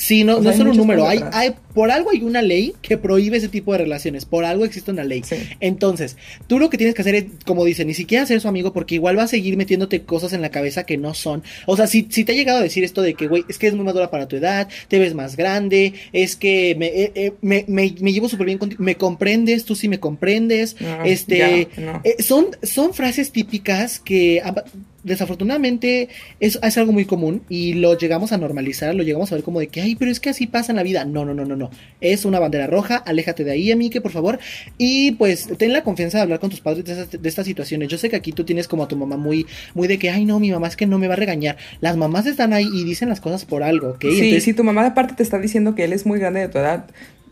[0.00, 1.08] Sí, no, no es solo un número.
[1.08, 4.24] Hay, hay, por algo hay una ley que prohíbe ese tipo de relaciones.
[4.26, 5.22] Por algo existe una ley.
[5.24, 5.34] Sí.
[5.58, 8.72] Entonces, tú lo que tienes que hacer es, como dice, ni siquiera ser su amigo
[8.72, 11.42] porque igual va a seguir metiéndote cosas en la cabeza que no son.
[11.66, 13.66] O sea, si, si te ha llegado a decir esto de que, güey, es que
[13.66, 17.32] es muy madura para tu edad, te ves más grande, es que me, eh, eh,
[17.40, 20.76] me, me- me llevo súper bien contigo, me comprendes, tú sí me comprendes.
[20.80, 22.00] No, este, ya, no.
[22.04, 24.62] eh, son, son frases típicas que amba-
[25.08, 26.08] desafortunadamente
[26.40, 29.60] es, es algo muy común y lo llegamos a normalizar, lo llegamos a ver como
[29.60, 31.04] de que, ay, pero es que así pasa en la vida.
[31.04, 31.70] No, no, no, no, no.
[32.00, 34.38] Es una bandera roja, aléjate de ahí, amique, por favor.
[34.76, 37.88] Y pues ten la confianza de hablar con tus padres de, esas- de estas situaciones.
[37.88, 40.24] Yo sé que aquí tú tienes como a tu mamá muy, muy de que, ay,
[40.24, 41.56] no, mi mamá es que no me va a regañar.
[41.80, 44.02] Las mamás están ahí y dicen las cosas por algo, ¿ok?
[44.02, 46.48] Sí, Entonces, si tu mamá aparte te está diciendo que él es muy grande de
[46.48, 46.86] tu edad,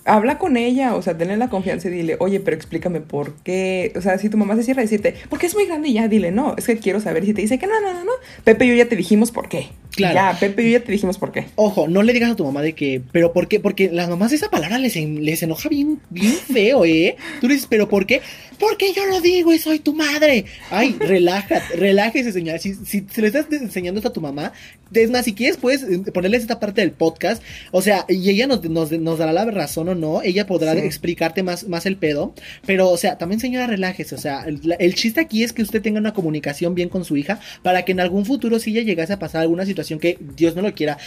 [0.06, 3.92] habla con ella, o sea, tenle la confianza y dile, oye, pero explícame por qué.
[3.96, 6.30] O sea, si tu mamá se cierra decirte, porque es muy grande y ya, dile,
[6.30, 7.24] no, es que quiero saber.
[7.24, 8.12] Y si te dice que no, no, no, no,
[8.44, 9.68] Pepe y yo ya te dijimos por qué.
[9.96, 10.14] Claro.
[10.14, 11.46] Ya, Pepe y yo ya te dijimos por qué.
[11.56, 13.60] Ojo, no le digas a tu mamá de que, pero ¿por qué?
[13.60, 17.16] Porque las mamás esa palabra les, en- les enoja bien, bien feo, ¿eh?
[17.40, 18.20] Tú le dices, ¿pero por qué?
[18.58, 20.44] Porque yo lo digo y soy tu madre.
[20.70, 22.58] Ay, relájate, relájese, señora.
[22.58, 24.52] Si, si, si le estás enseñando esto a tu mamá,
[24.92, 27.42] es más, si quieres, puedes eh, ponerles esta parte del podcast.
[27.72, 30.22] O sea, y ella nos, nos, nos dará la razón o no.
[30.22, 30.78] Ella podrá Sí.
[30.80, 32.34] explicarte más, más el pedo.
[32.66, 34.14] Pero, o sea, también, señora, relájese.
[34.14, 37.16] O sea, el, el chiste aquí es que usted tenga una comunicación bien con su
[37.16, 40.54] hija para que en algún futuro, si ella llegase a pasar alguna situación que Dios
[40.54, 40.98] no lo quiera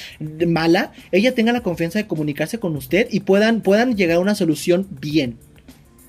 [0.48, 4.36] mala, ella tenga la confianza de comunicarse con usted y puedan, puedan llegar a una
[4.36, 5.38] solución bien.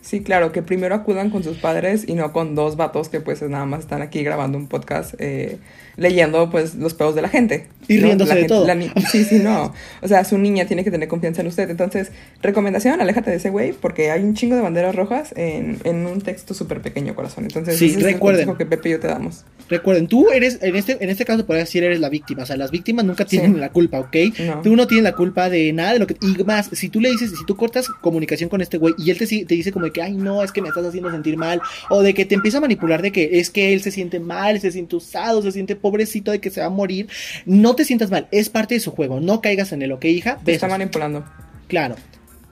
[0.03, 3.43] Sí, claro, que primero acudan con sus padres y no con dos vatos que pues
[3.43, 5.59] nada más están aquí grabando un podcast eh,
[5.96, 7.66] leyendo pues los pedos de la gente.
[7.88, 8.05] Y ¿no?
[8.05, 8.66] riéndose La de gente- todo.
[8.66, 9.72] la sí, sí, no.
[10.03, 11.68] O sea, su niña tiene que tener confianza en usted.
[11.70, 16.07] Entonces, recomendación, aléjate de ese güey porque hay un chingo de banderas rojas en, en
[16.07, 17.44] un texto súper pequeño, corazón.
[17.44, 18.48] Entonces, Sí, ese es recuerden.
[18.48, 19.44] el que Pepe y yo te damos.
[19.68, 22.57] Recuerden, tú eres, en este, en este caso podría decir eres la víctima, o sea,
[22.57, 23.61] las víctimas nunca tienen Sí.
[23.61, 24.16] la culpa, ¿ok?
[24.44, 24.62] No.
[24.62, 26.16] Tú no tienes la culpa de nada de lo que...
[26.20, 29.18] Y más, si tú le dices, si tú cortas comunicación con este güey y él
[29.18, 31.61] te, te dice como de que, ay, no, es que me estás haciendo sentir mal,
[31.88, 34.61] o de que te empieza a manipular de que es que él se siente mal,
[34.61, 37.09] se siente usado, se siente pobrecito de que se va a morir,
[37.47, 40.38] no te sientas mal, es parte de su juego, no caigas en el, ¿ok, hija?
[40.45, 41.25] Te está manipulando.
[41.69, 41.97] Claro.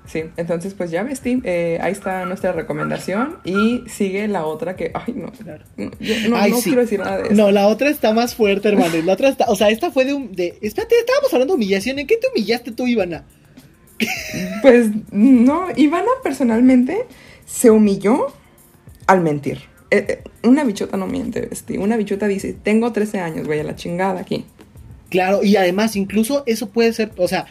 [0.06, 4.74] Sí, entonces pues ya ves, Tim, eh, ahí está nuestra recomendación y sigue la otra
[4.74, 5.64] que, ay no, Claro.
[5.76, 5.90] no,
[6.36, 6.62] Ay, no sí.
[6.70, 7.34] quiero decir nada de eso.
[7.34, 8.94] No, la otra está más fuerte, hermano.
[9.04, 11.98] La otra está, o sea, esta fue de un, de, espérate, estábamos hablando de humillación.
[11.98, 13.24] ¿En qué te humillaste tú, Ivana?
[14.62, 17.04] Pues no, Ivana personalmente
[17.44, 18.28] se humilló
[19.06, 19.60] al mentir.
[19.90, 21.48] Eh, eh, una bichota no miente.
[21.78, 24.44] Una bichota dice, tengo 13 años, güey, a la chingada aquí.
[25.08, 27.46] Claro, y además, incluso eso puede ser, o sea,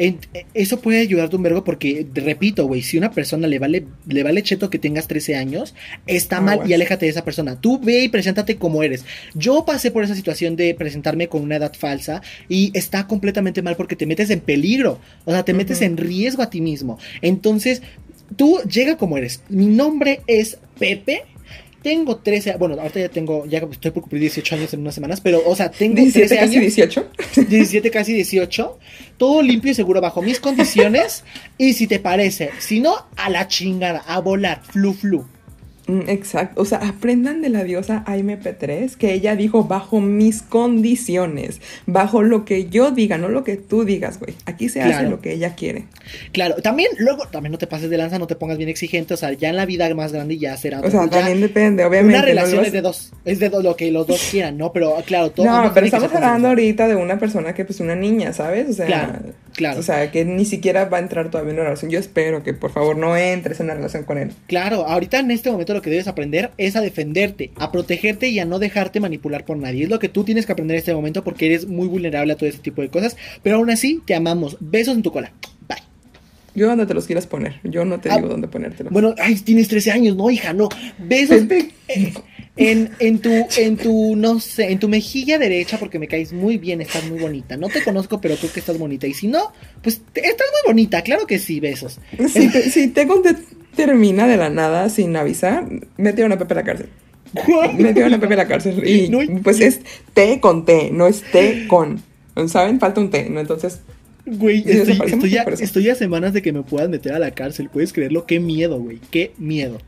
[0.00, 0.18] en-
[0.54, 4.42] eso puede ayudarte un vergo porque, repito, güey, si una persona le vale, le vale
[4.42, 5.74] cheto que tengas 13 años,
[6.08, 6.68] está mal Aguas.
[6.70, 7.60] y aléjate de esa persona.
[7.60, 9.04] Tú ve y preséntate como eres.
[9.34, 13.76] Yo pasé por esa situación de presentarme con una edad falsa y está completamente mal
[13.76, 16.98] porque te metes en peligro, o sea, te metes en riesgo a ti mismo.
[17.22, 17.82] Entonces,
[18.36, 19.42] tú llega como eres.
[19.48, 21.22] Mi nombre es Pepe.
[21.82, 25.20] Tengo 13, bueno, ahorita ya tengo, ya estoy por cumplir 18 años en unas semanas,
[25.20, 26.74] pero, o sea, tengo 17, 13 casi años.
[26.74, 27.08] 18.
[27.48, 28.78] 17, casi 18.
[29.16, 31.24] Todo limpio y seguro bajo mis condiciones.
[31.56, 35.24] y si te parece, si no, a la chingada, a volar, flu flu.
[35.88, 41.60] Mm, Exacto, o sea, aprendan de la diosa AMP3 que ella dijo bajo mis condiciones,
[41.86, 44.34] bajo lo que yo diga, no lo que tú digas, güey.
[44.46, 45.86] Aquí se hace lo que ella quiere.
[46.32, 49.16] Claro, también, luego, también no te pases de lanza, no te pongas bien exigente, o
[49.16, 50.80] sea, ya en la vida más grande ya será.
[50.80, 52.16] O sea, ya también depende, obviamente.
[52.18, 54.72] Una relación es de dos, es de do- lo que los dos quieran, ¿no?
[54.72, 55.46] Pero claro, todo.
[55.46, 58.68] No, pero estamos hablando ahorita de una persona que, pues, una niña, ¿sabes?
[58.68, 59.12] O sea, Claro,
[59.58, 59.80] claro.
[59.80, 61.90] O sea, que ni siquiera va a entrar todavía en una relación.
[61.90, 64.30] Yo espero que, por favor, no entres en una relación con él.
[64.46, 68.38] Claro, ahorita en este momento lo que debes aprender es a defenderte, a protegerte y
[68.38, 69.82] a no dejarte manipular por nadie.
[69.84, 72.36] Es lo que tú tienes que aprender en este momento porque eres muy vulnerable a
[72.36, 73.16] todo ese tipo de cosas.
[73.42, 74.56] Pero aún así, te amamos.
[74.60, 75.32] Besos en tu cola.
[75.68, 75.78] Bye.
[76.54, 77.56] Yo donde te los quieras poner.
[77.64, 78.90] Yo no te Ah, digo dónde ponértelo.
[78.90, 80.68] Bueno, ay, tienes 13 años, no, hija, no.
[80.98, 81.72] Besos Pepe.
[82.58, 86.58] En, en tu, en tu, no sé, en tu mejilla derecha porque me caes muy
[86.58, 87.56] bien, estás muy bonita.
[87.56, 89.06] No te conozco, pero creo que estás bonita.
[89.06, 91.98] Y si no, pues te- estás muy bonita, claro que sí, besos.
[92.28, 93.06] Si te, si te
[93.74, 95.66] termina de la nada sin avisar,
[95.96, 96.88] mete a una Pepe a la cárcel.
[97.78, 98.86] Mete a una Pepe a la cárcel.
[98.86, 99.80] Y No, pues es
[100.14, 102.02] té con té, no es té con.
[102.48, 102.78] ¿Saben?
[102.80, 103.40] Falta un té, ¿no?
[103.40, 103.80] Entonces,
[104.30, 107.70] Güey, estoy, estoy a, estoy a semanas de que me puedas meter a la cárcel.
[107.72, 108.26] ¿Puedes creerlo?
[108.26, 108.98] Qué miedo, güey.
[109.10, 109.78] Qué miedo.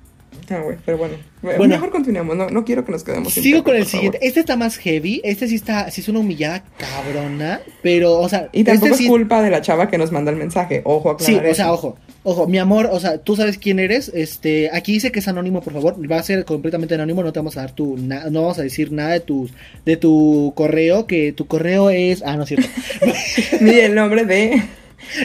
[0.50, 1.14] Ah, güey, pero bueno.
[1.42, 1.68] Bueno.
[1.68, 3.90] Mejor continuemos, no, no quiero que nos quedemos Sigo Pepe, con el favor.
[3.90, 4.18] siguiente.
[4.20, 5.22] Este está más heavy.
[5.24, 7.60] Este sí está, sí es una humillada cabrona.
[7.82, 10.30] Pero, o sea, Y tampoco este es sí- culpa de la chava que nos manda
[10.30, 10.82] el mensaje.
[10.84, 14.10] Ojo, Sí, aclarar o sea, ojo, ojo, mi amor, o sea, tú sabes quién eres,
[14.14, 17.38] este, aquí dice que es anónimo, por favor, va a ser completamente anónimo, no te
[17.38, 19.48] vamos a dar tu, na- no vamos a decir nada de tu,
[19.86, 22.68] de tu correo, que tu correo es, ah, no es cierto,
[23.60, 24.62] Ni el nombre de.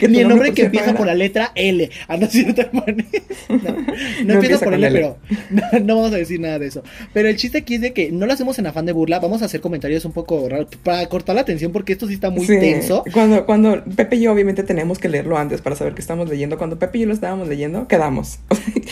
[0.08, 3.06] Ni el nombre que empieza por la letra L, ah, no pone-
[3.48, 4.98] no, no empieza empieza por L, L.
[4.98, 5.16] pero
[5.50, 8.10] no, no vamos a decir nada de eso, pero el chiste aquí es de que
[8.10, 11.06] no lo hacemos en afán de burla, vamos a hacer comentarios un poco raros, para
[11.06, 14.32] cortar la atención, porque esto sí está muy Sí, tenso, Cuando, cuando Pepe y yo
[14.32, 16.58] obviamente tenemos que leerlo antes para saber qué estamos leyendo.
[16.58, 18.38] Cuando Pepe y yo lo estábamos leyendo, quedamos.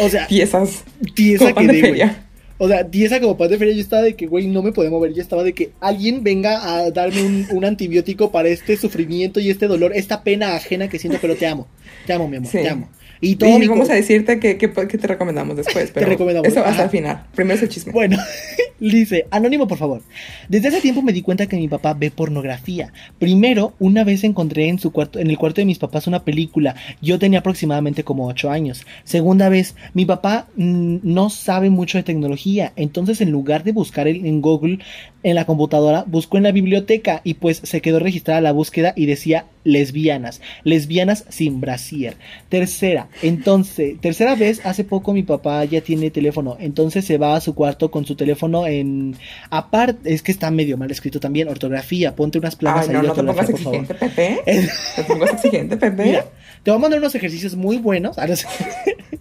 [0.00, 0.26] o sea,
[1.14, 1.52] Piezas.
[1.52, 2.10] pan que de.
[2.58, 4.90] O sea, tiesa como pan de feria, yo estaba de que, güey, no me podía
[4.90, 5.12] mover.
[5.12, 9.50] Yo estaba de que alguien venga a darme un, un antibiótico para este sufrimiento y
[9.50, 11.66] este dolor, esta pena ajena que siento, pero te amo.
[12.06, 12.58] Te amo, mi amor, Sí.
[12.58, 12.88] te amo.
[13.20, 15.90] Y todo Y vamos a decirte que, que- que te recomendamos después.
[15.94, 16.82] Pero recomendamos, Eso hasta ajá.
[16.84, 17.24] el final.
[17.34, 17.92] Primero es el chisme.
[17.92, 18.18] Bueno,
[18.80, 20.02] dice, anónimo por favor.
[20.48, 22.92] Desde hace tiempo me di cuenta que mi papá ve pornografía.
[23.18, 26.74] Primero, una vez encontré en su cuarto, en el cuarto de mis papás una película.
[27.00, 28.86] Yo tenía aproximadamente como 8 años.
[29.04, 32.72] Segunda vez, mi papá mm, no sabe mucho de tecnología.
[32.76, 34.78] Entonces, en lugar de buscar en Google
[35.24, 39.06] en la computadora, buscó en la biblioteca y pues se quedó registrada la búsqueda y
[39.06, 42.16] decía lesbianas, lesbianas sin brasier.
[42.50, 47.40] Tercera, entonces, tercera vez, hace poco mi papá ya tiene teléfono, entonces se va a
[47.40, 49.16] su cuarto con su teléfono en
[49.50, 53.08] aparte, es que está medio mal escrito también, ortografía, ponte unas planas Ay, ahí no,
[53.08, 53.80] no te pongas por favor.
[53.80, 54.40] exigente, Pepe.
[54.96, 56.04] Te pongas exigente, Pepe.
[56.04, 56.26] Mira,
[56.62, 58.16] te voy a mandar unos ejercicios muy buenos.
[58.18, 58.46] Ah, no sé.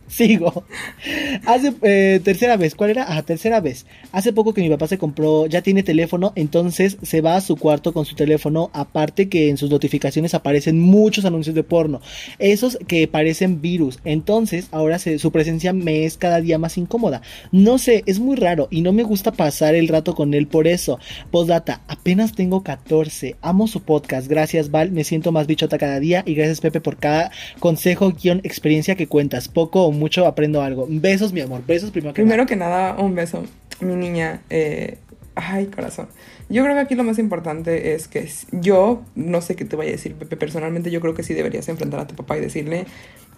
[0.07, 0.63] Sigo.
[1.45, 3.05] Hace eh, tercera vez, ¿cuál era?
[3.09, 3.85] Ah, tercera vez.
[4.11, 7.55] Hace poco que mi papá se compró, ya tiene teléfono, entonces se va a su
[7.57, 8.69] cuarto con su teléfono.
[8.73, 11.99] Aparte que en sus notificaciones aparecen muchos anuncios de porno,
[12.39, 13.99] esos que parecen virus.
[14.05, 17.21] Entonces ahora se- su presencia me es cada día más incómoda.
[17.51, 20.67] No sé, es muy raro y no me gusta pasar el rato con él por
[20.67, 20.99] eso.
[21.31, 23.35] Postdata, apenas tengo 14.
[23.41, 24.27] Amo su podcast.
[24.27, 24.91] Gracias, Val.
[24.91, 26.23] Me siento más bichota cada día.
[26.25, 29.47] Y gracias, Pepe, por cada consejo, guion, experiencia que cuentas.
[29.47, 30.87] Poco o mucho aprendo algo.
[30.89, 31.63] Besos, mi amor.
[31.65, 33.43] Besos primero que Primero que nada, un beso.
[33.79, 34.97] Mi niña, eh,
[35.35, 36.07] ay, corazón.
[36.49, 39.89] Yo creo que aquí lo más importante es que yo, no sé qué te vaya
[39.89, 42.85] a decir, Pepe, personalmente yo creo que sí deberías enfrentar a tu papá y decirle,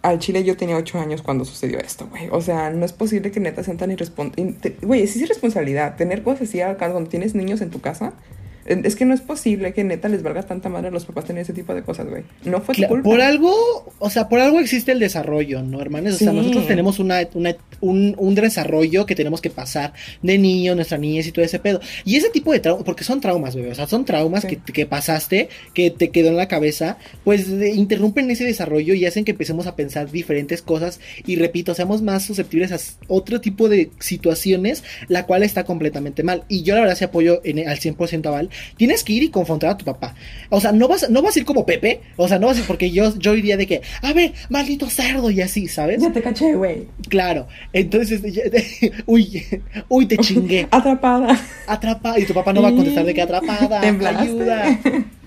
[0.06, 2.30] al chile yo tenía ocho años cuando sucedió esto, güey.
[2.32, 4.56] O sea, no es posible que neta sean tan irresponsables.
[4.82, 5.96] Güey, es irresponsabilidad.
[5.96, 8.14] Tener cosas así acá cuando tienes niños en tu casa.
[8.66, 11.44] Es que no es posible que neta les valga tanta madre a los papás tener
[11.44, 12.24] ese tipo de cosas, güey.
[12.46, 13.04] No fue tu Cla- culpa.
[13.10, 13.54] Por algo,
[14.00, 16.16] o sea, por algo existe el desarrollo, ¿no, hermanos?
[16.16, 16.36] O sea, Sí.
[16.38, 21.28] nosotros tenemos una, una- un, un desarrollo que tenemos que pasar de niño, nuestra niñez
[21.28, 21.80] y todo ese pedo.
[22.06, 24.48] Y ese tipo de traumas, porque son traumas, bebé, o sea, son traumas Sí.
[24.58, 29.06] que, que pasaste, que te quedó en la cabeza, pues de- interrumpen ese desarrollo y
[29.06, 33.70] hacen que empecemos a pensar diferentes cosas y repito, seamos más susceptibles a otro tipo
[33.70, 36.44] de situaciones, la cual está completamente mal.
[36.48, 38.50] Y yo la verdad sí apoyo en- al 100% a Val.
[38.78, 40.16] Tienes que ir y confrontar a tu papá.
[40.50, 42.60] O sea, no vas, no vas a ir como Pepe, o sea, no vas a
[42.62, 46.02] ir porque yo, yo iría de que, a ver, maldito cerdo y así, ¿sabes?
[46.02, 46.88] Ya te caché, güey.
[47.10, 47.48] Claro.
[47.74, 48.22] Entonces,
[49.06, 49.44] uy,
[49.90, 50.68] uy, te chingué.
[50.72, 51.40] Atrapada.
[51.68, 52.20] Atrapa.
[52.20, 53.82] Y tu papá no va a contestar de que atrapada.
[53.82, 54.22] Temblaste.
[54.22, 54.80] Ayuda.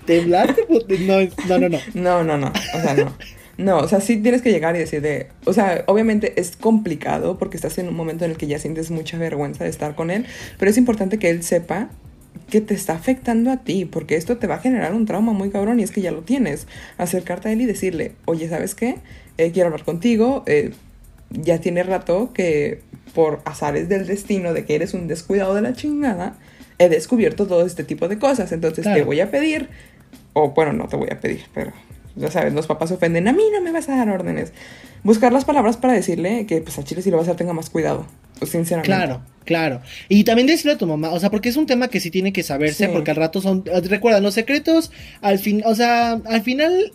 [0.05, 0.63] ¿Temblaste?
[0.67, 1.79] Pues, No, no, no, no.
[1.93, 2.47] No, no, no.
[2.47, 3.15] O sea, no.
[3.59, 5.27] No, o sea, sí tienes que llegar y decir de...
[5.43, 8.89] O sea, obviamente es complicado porque estás en un momento en el que ya sientes
[8.89, 10.25] mucha vergüenza de estar con él,
[10.57, 11.89] pero es importante que él sepa
[12.49, 15.49] que te está afectando a ti, porque esto te va a generar un trauma muy
[15.49, 16.67] cabrón y es que ya lo tienes.
[16.97, 18.95] Acercarte a él y decirle, oye, ¿sabes qué?
[19.37, 20.71] Eh, quiero hablar contigo, eh,
[21.29, 22.81] ya tiene rato que
[23.13, 26.37] por azares del destino de que eres un descuidado de la chingada,
[26.77, 28.51] he descubierto todo este tipo de cosas.
[28.51, 29.69] Entonces te voy a pedir,
[30.33, 31.71] o bueno, no te voy a pedir, pero
[32.15, 34.53] ya sabes, los papás se ofenden, a mí no me vas a dar órdenes.
[35.03, 37.53] Buscar las palabras para decirle que pues a Chile si lo vas a hacer tenga
[37.53, 38.05] más cuidado,
[38.45, 38.85] sinceramente.
[38.85, 39.81] Claro, claro.
[40.07, 42.33] Y también decirle a tu mamá, o sea, porque es un tema que sí tiene
[42.33, 46.93] que saberse, porque al rato son, recuerda, los secretos, al fin, o sea, al final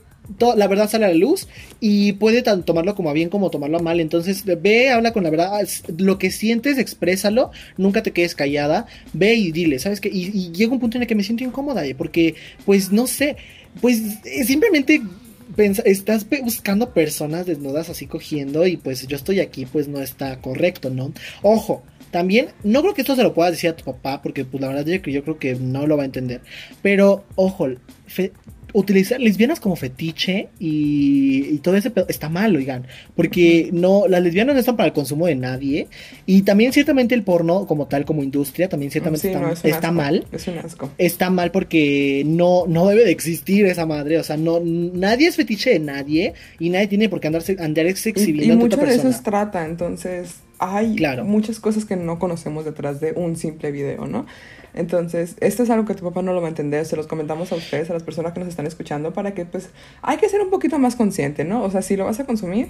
[0.57, 1.49] la verdad sale a la luz
[1.81, 4.01] y puede tanto tomarlo como a bien como tomarlo a mal.
[4.01, 5.51] Entonces, ve, habla con la verdad.
[5.99, 7.51] Lo que sientes, exprésalo.
[7.77, 8.87] Nunca te quedes callada.
[9.13, 10.09] Ve y dile, ¿sabes qué?
[10.09, 13.37] Y, llega un punto en el que me siento incómoda, eh, porque, pues, no sé,
[13.81, 15.03] pues eh, simplemente
[15.57, 20.91] estás buscando personas desnudas así cogiendo y pues yo estoy aquí, pues no está correcto,
[20.91, 21.13] ¿no?
[21.43, 24.61] Ojo, también, no creo que esto se lo puedas decir a tu papá, porque pues
[24.61, 26.43] la verdad yo, yo creo que no lo va a entender.
[26.81, 27.67] Pero, ojo,
[28.75, 34.55] utilizar lesbianas como fetiche y, todo ese pedo está mal, oigan, porque no las lesbianas
[34.55, 35.87] no están para el consumo de nadie
[36.27, 39.33] y también ciertamente el porno como tal como industria también ciertamente
[39.63, 40.27] está, mal.
[40.33, 40.91] Es un asco.
[40.99, 45.37] Está mal porque no no debe de existir esa madre, o sea, no nadie es
[45.37, 48.95] fetiche de nadie y nadie tiene por qué andarse andar exhibiendo y, y mucho de
[48.95, 54.07] eso es trata, entonces hay muchas cosas que no conocemos detrás de un simple video,
[54.07, 54.27] ¿no?
[54.75, 57.53] Entonces, esto es algo que tu papá no lo va a entender, se los comentamos
[57.53, 59.71] a ustedes, a las personas que nos están escuchando, para que pues
[60.03, 61.63] hay que ser un poquito más consciente, ¿no?
[61.63, 62.69] O sea, si lo vas a consumir,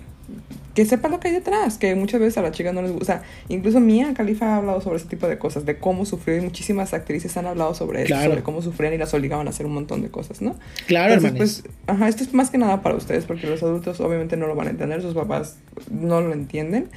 [0.75, 3.05] que sepa lo que hay detrás, que muchas veces a las chicas no les gusta.
[3.05, 6.37] O sea, incluso Mía Califa ha hablado sobre ese tipo de cosas, de cómo sufrió,
[6.37, 9.67] y muchísimas actrices han hablado sobre eso, sobre cómo sufrían y las obligaban a hacer
[9.67, 10.57] un montón de cosas, ¿no?
[10.87, 14.37] Claro, Entonces, pues, ajá, esto es más que nada para ustedes, porque los adultos obviamente
[14.37, 15.57] no lo van a entender, sus papás
[15.91, 16.91] no lo entienden.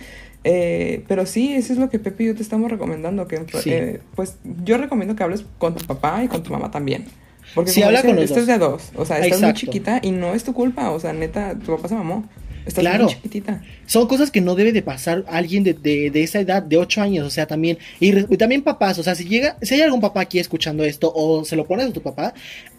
[0.49, 3.27] Eh, pero sí, eso es lo que Pepe y yo te estamos recomendando.
[3.27, 7.05] Que, eh, pues yo recomiendo que hables con tu papá y con tu mamá también.
[7.53, 8.91] Porque si habla con los esto es de dos.
[8.95, 10.91] O sea, estás muy chiquita y no es tu culpa.
[10.91, 12.23] O sea, neta, tu papá se mamó.
[12.65, 13.05] Estás claro.
[13.05, 13.61] muy chiquitita.
[13.85, 17.01] Son cosas que no debe de pasar alguien de, de, de esa edad, de 8
[17.01, 20.19] años, o sea, también, y, también papás, o sea, si llega, si hay algún papá
[20.19, 22.33] aquí escuchando esto, o se lo pones a tu papá,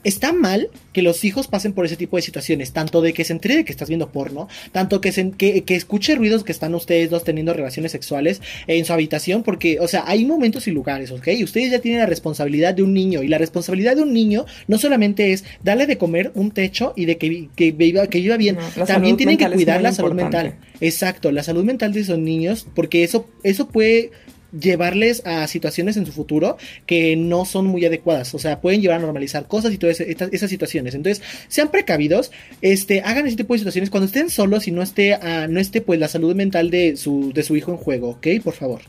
[0.04, 3.32] está mal que los hijos pasen por ese tipo de situaciones, tanto de que se
[3.32, 6.74] entere de que estás viendo porno, tanto que, se, que, que escuche ruidos que están
[6.74, 11.10] ustedes dos teniendo relaciones sexuales en su habitación, porque, o sea, hay momentos y lugares,
[11.10, 11.28] ¿ok?
[11.42, 14.78] Ustedes ya tienen la responsabilidad de un niño, y la responsabilidad de un niño no
[14.78, 18.58] solamente es darle de comer un techo y de que, que, viva, que viva bien,
[18.86, 20.56] también tienen que cuidar la salud mental.
[20.80, 24.10] Exacto, la salud mental de esos niños, porque eso, eso puede
[24.52, 26.56] llevarles a situaciones en su futuro
[26.86, 30.50] que no son muy adecuadas, o sea, pueden llevar a normalizar cosas y todas esas
[30.50, 30.94] situaciones.
[30.94, 32.30] Entonces, sean precavidos,
[32.62, 35.80] este, hagan ese tipo de situaciones cuando estén solos y no esté, uh, no esté
[35.80, 38.26] pues la salud mental de su, de su hijo en juego, ¿ok?
[38.42, 38.80] Por favor.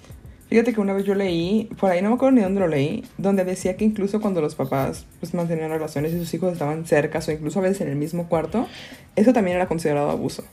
[0.50, 3.04] Fíjate que una vez yo leí, por ahí no me acuerdo ni dónde lo leí,
[3.20, 7.20] donde decía que incluso cuando los papás pues mantenían relaciones y sus hijos estaban cerca
[7.20, 8.68] o incluso a veces en el mismo cuarto,
[9.16, 10.44] eso también era considerado abuso.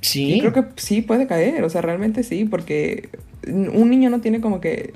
[0.00, 0.34] Sí.
[0.34, 3.08] Y creo que sí puede caer, o sea, realmente sí, porque
[3.46, 4.92] un niño no tiene como que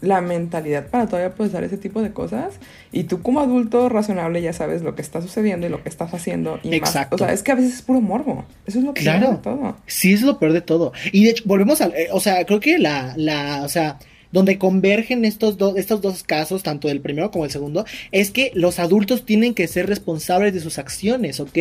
[0.00, 2.54] la mentalidad para todavía procesar ese tipo de cosas
[2.90, 6.14] y tú como adulto razonable ya sabes lo que está sucediendo y lo que estás
[6.14, 7.16] haciendo y Exacto.
[7.16, 7.20] Más.
[7.20, 9.76] o sea es que a veces es puro morbo eso es lo peor de todo
[9.86, 12.60] sí es lo peor de todo y de hecho volvemos al eh, o sea creo
[12.60, 13.98] que la la o sea
[14.32, 18.52] donde convergen estos, dos estos dos casos, tanto el primero como el segundo, es que
[18.54, 21.58] los adultos tienen que ser responsables de sus acciones, ¿ok?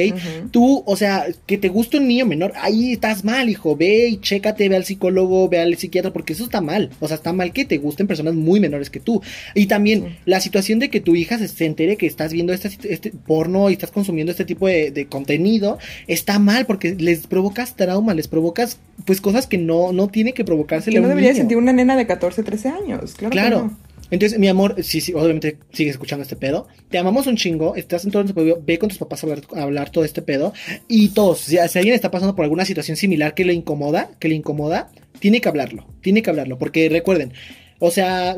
[0.52, 4.18] Tú, o sea, que te guste un niño menor, ahí estás mal, hijo, ve y
[4.20, 7.54] chécate, ve al psicólogo, ve al psiquiatra, porque eso está mal, o sea, está mal
[7.54, 9.22] que te gusten personas muy menores que tú.
[9.56, 13.12] Y también la situación de que tu hija se, entere que estás viendo este, este,
[13.12, 15.78] porno y estás consumiendo este tipo de, de contenido,
[16.08, 20.44] está mal porque les provocas trauma, les provocas pues cosas que no, no tiene que
[20.44, 20.92] provocarse.
[20.92, 23.32] Que no debería sentir una nena de 14, 13 años, claro.
[23.32, 23.72] Claro.
[24.12, 26.68] Entonces, mi amor, sí, sí, obviamente sigues escuchando este pedo.
[26.90, 27.76] Te amamos un chingo.
[27.76, 30.54] Estás en todo el Ve con tus papás a hablar, todo este pedo.
[30.88, 34.28] Y todos, si, si, alguien está pasando por alguna situación similar que le incomoda, que
[34.28, 35.86] le incomoda, tiene que hablarlo.
[36.02, 36.58] Tiene que hablarlo.
[36.58, 37.34] Porque recuerden,
[37.78, 38.36] o sea,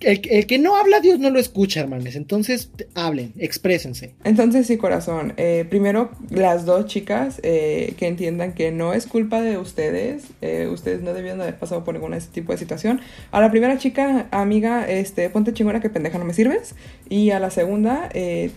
[0.00, 2.16] el, que no habla, Dios no lo escucha, hermanos.
[2.16, 4.14] Entonces, hablen, exprésense.
[4.24, 5.32] Entonces, sí, corazón.
[5.36, 10.24] Eh, primero, las dos chicas eh, que entiendan que no es culpa de ustedes.
[10.42, 13.00] Eh, ustedes no debieron haber pasado por ningún tipo de situación.
[13.30, 16.74] A la primera chica, amiga, este, ponte chingona que pendeja no me sirves.
[17.08, 18.10] Y a la segunda,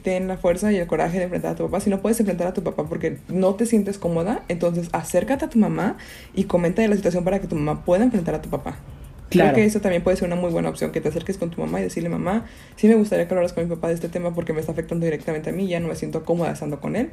[0.04, 1.80] ten la fuerza y el coraje de enfrentar a tu papá.
[1.80, 5.50] Si no puedes enfrentar a tu papá porque no te sientes cómoda, entonces acércate a
[5.50, 5.98] tu mamá
[6.34, 8.80] y comenta de la situación para que tu mamá pueda enfrentar a tu papá.
[9.30, 9.54] Claro.
[9.54, 11.62] Creo que eso también puede ser una muy buena opción, que te acerques con tu
[11.62, 14.34] mamá y decirle, mamá, sí me gustaría que hablaras con mi papá de este tema
[14.34, 17.10] porque me está afectando directamente a mí, ya no me siento cómoda estando con él.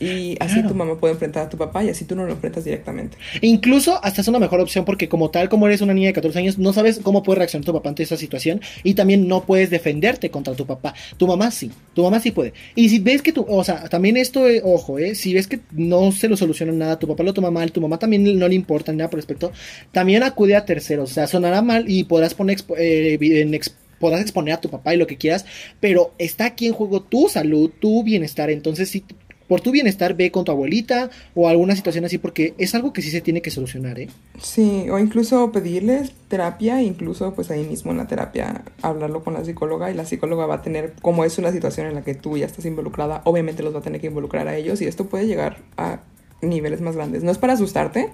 [0.00, 2.64] Y así tu mamá puede enfrentar a tu papá y así tú no lo enfrentas
[2.64, 3.16] directamente.
[3.40, 6.12] E incluso hasta es una mejor opción porque como tal, como eres una niña de
[6.12, 9.42] 14 años, no sabes cómo puede reaccionar tu papá ante esa situación y también no
[9.42, 10.94] puedes defenderte contra tu papá.
[11.16, 11.72] Tu mamá sí.
[11.94, 12.52] Tu mamá sí puede.
[12.76, 15.60] Y si ves que tu, o sea, también esto, eh, ojo, eh, si ves que
[15.72, 18.54] no se lo soluciona nada, tu papá lo toma mal, tu mamá también no le
[18.54, 19.50] importa nada por respecto,
[19.90, 21.10] también acude a terceros.
[21.10, 23.60] O sea, sonará mal y podrás poner eh, en
[23.98, 25.44] podrás exponer a tu papá y lo que quieras,
[25.80, 28.50] pero está aquí en juego tu salud, tu bienestar.
[28.50, 29.04] Entonces, si
[29.48, 33.02] por tu bienestar ve con tu abuelita o alguna situación así, porque es algo que
[33.02, 34.08] sí se tiene que solucionar, ¿eh?
[34.40, 39.44] Sí, o incluso pedirles terapia, incluso pues ahí mismo en la terapia hablarlo con la
[39.44, 42.36] psicóloga y la psicóloga va a tener, como es una situación en la que tú
[42.36, 45.26] ya estás involucrada, obviamente los va a tener que involucrar a ellos y esto puede
[45.26, 46.00] llegar a
[46.42, 47.24] niveles más grandes.
[47.24, 48.10] No es para asustarte,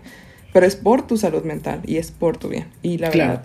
[0.55, 2.69] pero es por tu salud mental y es por tu bien.
[2.83, 3.45] Y la verdad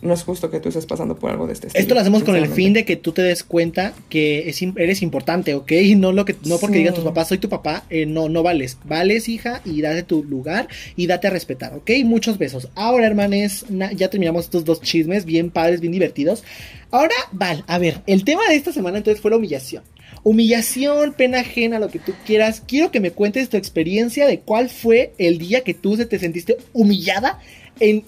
[0.00, 1.82] no es justo que tú estés pasando por algo de este estilo.
[1.82, 5.54] Esto lo hacemos con el fin de que tú te des cuenta que eres importante,
[5.54, 5.72] ¿ok?
[5.96, 8.78] No, lo que, no porque digan tus papás, soy tu papá, eh, no, no vales.
[8.84, 11.90] Vales, hija, y date tu lugar y date a respetar, ¿ok?
[12.04, 12.68] Muchos besos.
[12.74, 16.44] Ahora, hermanes, ya terminamos estos dos chismes bien padres, bien divertidos.
[16.90, 19.82] Ahora, Val, a ver, el tema de esta semana entonces fue la humillación.
[20.28, 22.62] Humillación, pena ajena, lo que tú quieras.
[22.66, 26.58] Quiero que me cuentes tu experiencia de cuál fue el día que tú te sentiste
[26.72, 27.38] humillada
[27.80, 28.04] en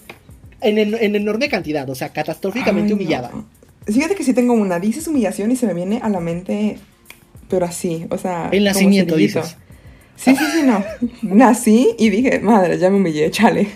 [0.61, 3.31] en, enorme cantidad, o sea, catastróficamente humillada.
[3.85, 6.77] Fíjate que sí tengo una, dices humillación y se me viene a la mente,
[7.49, 8.49] pero así, o sea...
[8.51, 9.57] El nacimiento, dices.
[10.15, 10.83] Sí, sí, sí, no.
[11.35, 13.67] Nací y dije, madre, ya me humillé, chale.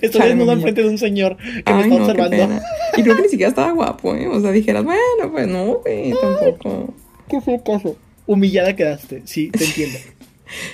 [0.00, 2.60] Estoy desnudo al frente de un señor que me está observando.
[2.96, 4.26] Y creo que ni siquiera estaba guapo, ¿eh?
[4.26, 6.94] O sea, dijeras, bueno, pues no, güey, tampoco.
[8.26, 9.98] Humillada quedaste, sí, te entiendo.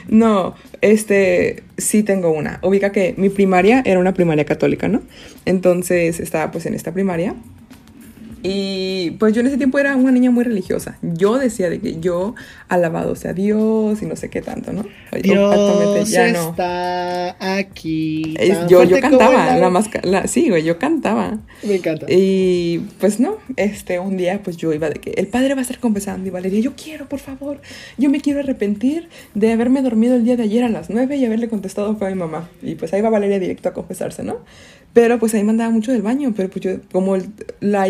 [0.09, 2.59] No, este, sí tengo una.
[2.65, 5.03] Ubica que mi primaria era una primaria católica, ¿no?
[5.45, 7.37] Entonces estaba pues en esta primaria
[8.43, 10.97] y pues yo en ese tiempo era una niña muy religiosa.
[11.03, 12.35] Yo decía de que yo
[12.69, 14.85] alabado sea Dios y no sé qué tanto, ¿no?
[15.23, 16.51] Dios ya no.
[16.51, 18.37] está aquí.
[18.69, 19.89] yo, yo cantaba, la, más,
[20.27, 21.39] sí, güey, yo cantaba.
[21.65, 22.07] Me encanta.
[22.09, 25.63] Y pues no, este, un día pues yo iba de que el padre va a
[25.63, 27.61] estar confesando y Valeria, yo quiero, por favor,
[27.97, 31.25] yo me quiero arrepentir de haberme dormido el día de ayer a las nueve y
[31.25, 32.49] haberle contestado fue a mi mamá.
[32.63, 34.39] Y pues ahí va Valeria directo a confesarse, ¿no?
[34.93, 37.27] Pero pues ahí mandaba mucho del baño, pero pues yo como el,
[37.61, 37.89] la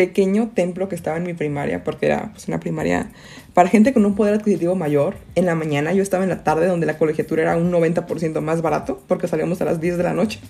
[0.00, 3.10] pequeño templo que estaba en mi primaria, porque era pues, una primaria
[3.52, 5.16] para gente con un poder adquisitivo mayor.
[5.34, 8.62] En la mañana yo estaba en la tarde, donde la colegiatura era un 90% más
[8.62, 10.40] barato, porque salíamos a las 10 de la noche.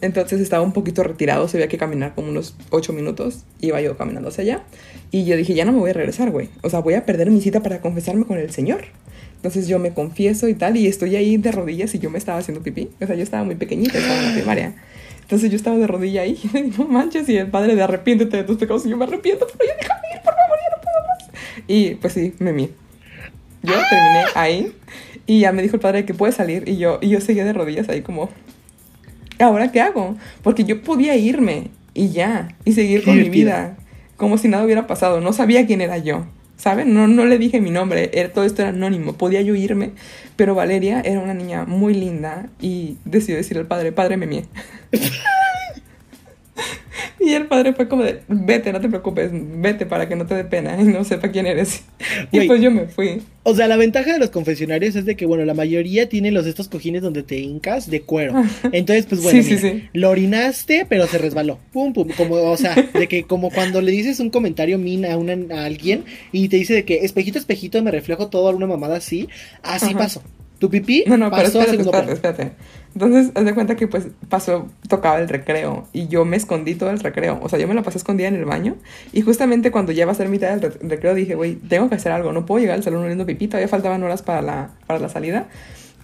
[0.00, 3.98] Entonces estaba un poquito retirado, se había que caminar como unos 8 minutos, iba yo
[3.98, 4.62] caminando hacia allá.
[5.10, 6.48] Y yo dije, ya no me voy a regresar, güey.
[6.62, 8.86] O sea, voy a perder mi cita para confesarme con el Señor.
[9.36, 12.38] Entonces yo me confieso y tal, y estoy ahí de rodillas y yo me estaba
[12.38, 12.88] haciendo pipí.
[13.02, 14.74] O sea, yo estaba muy pequeñita, estaba en la primaria.
[15.24, 18.44] Entonces yo estaba de rodilla ahí, y no manches, y el padre de arrepiéntete de
[18.44, 20.96] tus pecados, y yo me arrepiento, pero ya déjame ir, por favor, ya no puedo
[21.06, 21.64] más.
[21.66, 22.70] Y pues sí, me mi.
[23.62, 24.72] Yo terminé ahí,
[25.26, 27.54] y ya me dijo el padre que puede salir, y yo, y yo seguía de
[27.54, 28.28] rodillas ahí como,
[29.38, 30.16] ¿ahora qué hago?
[30.42, 33.78] Porque yo podía irme, y ya, y seguir con mi vida,
[34.18, 36.26] como si nada hubiera pasado, no sabía quién era yo.
[36.64, 36.94] ¿Saben?
[36.94, 39.90] No, no le dije mi nombre, era, todo esto era anónimo, podía yo irme,
[40.34, 44.46] pero Valeria era una niña muy linda y decidió decir al padre, padre me mie.
[47.20, 50.34] Y el padre fue como de, vete, no te preocupes, vete para que no te
[50.34, 51.84] dé pena y no sepa quién eres.
[52.30, 53.22] Y pues yo me fui.
[53.42, 56.46] O sea, la ventaja de los confesionarios es de que, bueno, la mayoría tiene los
[56.46, 58.42] estos cojines donde te hincas de cuero.
[58.72, 59.42] Entonces, pues bueno,
[59.92, 61.58] lo orinaste, pero se resbaló.
[61.72, 65.16] Pum, pum, como, o sea, de que como cuando le dices un comentario min a,
[65.16, 68.96] una, a alguien y te dice de que espejito, espejito, me reflejo todo, alguna mamada
[68.96, 69.28] así,
[69.62, 70.22] así pasó.
[70.58, 72.52] Tu pipí no, no, pasó pero espérate, espérate,
[72.94, 76.90] Entonces, haz de cuenta que pues pasó, tocaba el recreo y yo me escondí todo
[76.90, 77.38] el recreo.
[77.42, 78.76] O sea, yo me la pasé escondida en el baño
[79.12, 82.12] y justamente cuando ya va a ser mitad del recreo dije, güey, tengo que hacer
[82.12, 85.08] algo, no puedo llegar al salón oliendo pipí, todavía faltaban horas para la, para la
[85.08, 85.48] salida.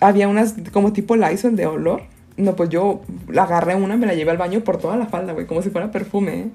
[0.01, 2.03] Había unas como tipo Lysol de olor.
[2.37, 5.35] No, pues yo la agarré una, me la llevé al baño por toda la falda,
[5.35, 6.41] güey, como si fuera perfume.
[6.41, 6.49] ¿eh?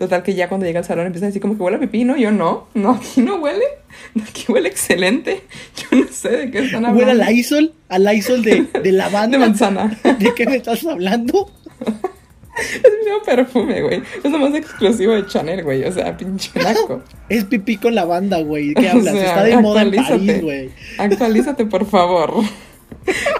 [0.00, 2.04] Total que ya cuando llega al salón empiezan a decir como que huele a pipí,
[2.04, 2.16] ¿no?
[2.16, 3.66] Yo no, no, aquí no huele,
[4.28, 5.42] aquí huele excelente.
[5.96, 7.06] No sé de qué están hablando.
[7.06, 7.72] ¿Huele a Lysol?
[7.88, 9.38] ¿A Lysol de, de lavanda?
[9.38, 9.98] De manzana.
[10.18, 11.50] ¿De qué me estás hablando?
[12.60, 14.02] es mi nuevo perfume, güey.
[14.22, 15.84] Es lo más exclusivo de Chanel, güey.
[15.84, 17.02] O sea, pinche naco.
[17.28, 18.74] Es pipí con lavanda, güey.
[18.74, 19.14] ¿Qué hablas?
[19.14, 20.70] Está de moda en París, güey.
[20.98, 22.44] Actualízate, por favor.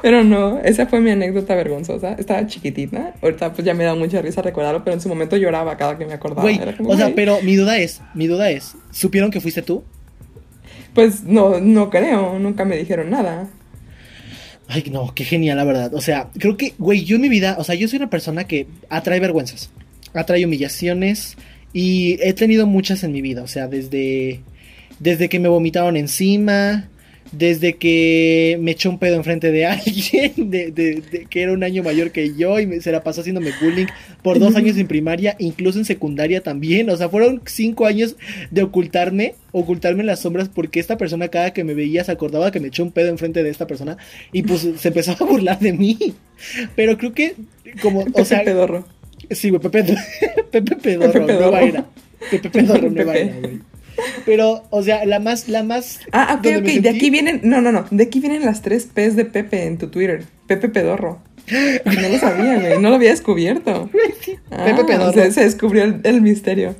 [0.02, 2.14] Pero no, esa fue mi anécdota vergonzosa.
[2.14, 3.14] Estaba chiquitita.
[3.22, 6.06] Ahorita pues ya me da mucha risa recordarlo, pero en su momento lloraba cada que
[6.06, 6.48] me acordaba.
[6.84, 9.84] o sea, pero mi duda es, mi duda es, ¿supieron que fuiste tú?
[10.94, 13.48] Pues no, no creo, nunca me dijeron nada.
[14.68, 15.94] Ay, no, qué genial, la verdad.
[15.94, 18.44] O sea, creo que, güey, yo en mi vida, o sea, yo soy una persona
[18.44, 19.70] que atrae vergüenzas,
[20.14, 21.36] atrae humillaciones
[21.72, 23.42] y he tenido muchas en mi vida.
[23.42, 24.42] O sea, desde,
[25.00, 26.88] desde que me vomitaron encima,
[27.32, 31.62] desde que me echó un pedo enfrente de alguien, de, de- de- que era un
[31.62, 33.86] año mayor que yo y me- se la pasó haciéndome bullying
[34.22, 36.90] por dos años en primaria, incluso en secundaria también.
[36.90, 38.16] O sea, fueron cinco años
[38.50, 42.50] de ocultarme, ocultarme en las sombras porque esta persona cada que me veía se acordaba
[42.50, 43.96] que me echó un pedo enfrente de esta persona
[44.32, 45.98] y pues se empezó a burlar de mí.
[46.74, 47.34] Pero creo que
[47.82, 48.86] como, o Pepe sea, pedorro.
[49.30, 49.84] Sí, güey, Pepe,
[50.50, 51.40] Pepe Pedorro, Pepe Pedorro.
[51.50, 51.86] nueva era.
[52.30, 53.60] Pepe Pedorro, nueva era, güey.
[54.24, 56.00] Pero, o sea, la más, la más.
[56.12, 56.64] Ah, ok, donde ok.
[56.64, 57.40] me De aquí vienen.
[57.42, 57.86] No, no, no.
[57.90, 60.24] De aquí vienen las tres P's de Pepe en tu Twitter.
[60.46, 61.20] Pepe Pedorro.
[61.84, 62.78] No lo sabía, güey.
[62.80, 63.90] No lo había descubierto.
[64.52, 65.12] Ah, Pepe Pedorro.
[65.12, 66.74] Se, se descubrió el, el misterio.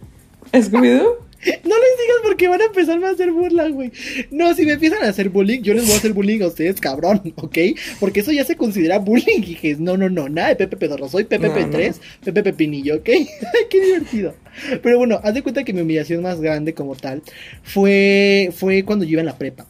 [0.52, 1.16] ¿Scooby-Doo?
[1.64, 3.92] No les digas porque van a empezarme a hacer burla, güey.
[4.30, 6.80] No, si me empiezan a hacer bullying, yo les voy a hacer bullying a ustedes,
[6.80, 7.58] cabrón, ¿ok?
[7.98, 9.38] Porque eso ya se considera bullying.
[9.38, 11.94] Y dije, no, no, no, nada de Pepe Pedorro, soy Pepe No, P3,
[12.24, 13.08] Pepe Pepinillo, ¿ok?
[13.08, 13.26] Ay,
[13.70, 14.34] qué divertido.
[14.82, 17.22] Pero bueno, haz de cuenta que mi humillación más grande como tal
[17.62, 19.66] fue, fue cuando yo iba en la prepa.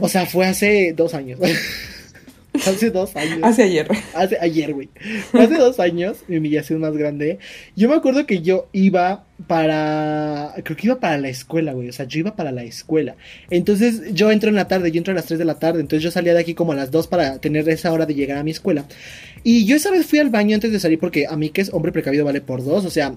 [0.00, 1.38] O sea, fue hace dos años.
[2.66, 3.40] hace dos años.
[3.42, 3.88] Hace ayer.
[4.14, 4.88] Hace ayer, güey.
[5.32, 7.38] Hace dos años, mi humillación más grande.
[7.74, 10.54] Yo me acuerdo que yo iba para.
[10.64, 11.88] Creo que iba para la escuela, güey.
[11.88, 13.16] O sea, yo iba para la escuela.
[13.50, 15.80] Entonces, yo entro en la tarde, yo entro a las 3 de la tarde.
[15.80, 18.38] Entonces, yo salía de aquí como a las 2 para tener esa hora de llegar
[18.38, 18.86] a mi escuela.
[19.42, 21.72] Y yo esa vez fui al baño antes de salir porque a mí, que es
[21.72, 22.84] hombre precavido, vale por dos.
[22.84, 23.14] O sea.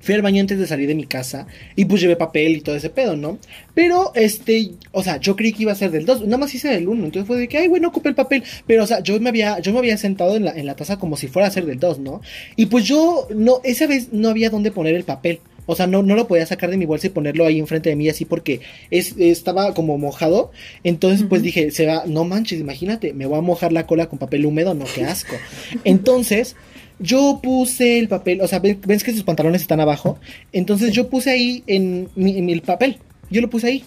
[0.00, 2.76] Fui al baño antes de salir de mi casa y pues llevé papel y todo
[2.76, 3.38] ese pedo, ¿no?
[3.74, 6.68] Pero, este, o sea, yo creí que iba a ser del 2, nada más hice
[6.68, 9.18] del 1, entonces fue de que, ay, bueno, ocupé el papel, pero, o sea, yo
[9.20, 11.50] me había, yo me había sentado en la, en la taza como si fuera a
[11.50, 12.20] ser del 2, ¿no?
[12.56, 16.02] Y pues yo, no, esa vez no había dónde poner el papel, o sea, no,
[16.02, 18.60] no lo podía sacar de mi bolsa y ponerlo ahí enfrente de mí así porque
[18.90, 20.50] es, estaba como mojado,
[20.82, 24.18] entonces pues dije, se va, no manches, imagínate, me voy a mojar la cola con
[24.18, 25.36] papel húmedo, no, qué asco.
[25.84, 26.56] Entonces...
[26.98, 30.18] Yo puse el papel, o sea, ves que sus pantalones están abajo.
[30.52, 32.98] Entonces yo puse ahí en mi, en el papel.
[33.30, 33.84] Yo lo puse ahí.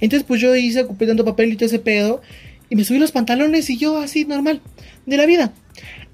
[0.00, 2.20] Entonces pues yo hice, ocupé tanto papel y todo ese pedo.
[2.68, 4.60] Y me subí los pantalones y yo así normal.
[5.06, 5.52] De la vida.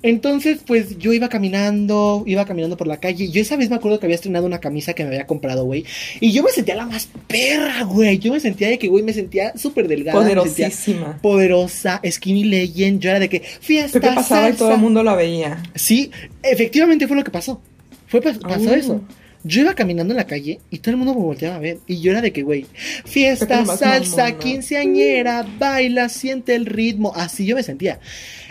[0.03, 3.31] Entonces pues yo iba caminando, iba caminando por la calle.
[3.31, 5.85] Yo esa vez me acuerdo que había estrenado una camisa que me había comprado, güey.
[6.21, 8.19] Y yo me sentía la más perra, güey.
[8.19, 10.17] Yo me sentía de que, güey, me sentía súper delgada.
[10.19, 11.19] Poderosísima.
[11.21, 13.01] poderosa, skinny legend.
[13.01, 15.63] Yo era de que fiesta, Pepe pasaba y todo el mundo la veía.
[15.75, 16.11] Sí,
[16.43, 17.61] efectivamente fue lo que pasó.
[18.07, 18.75] Fue pas- pasó Oh.
[18.75, 19.01] eso.
[19.49, 21.79] Yo iba caminando en la calle y todo el mundo me volteaba a ver.
[21.87, 22.67] Y yo era de que, güey,
[23.05, 23.47] fiesta,
[23.79, 27.13] salsa, quinceañera, baila, siente el ritmo.
[27.17, 27.99] Así yo me sentía.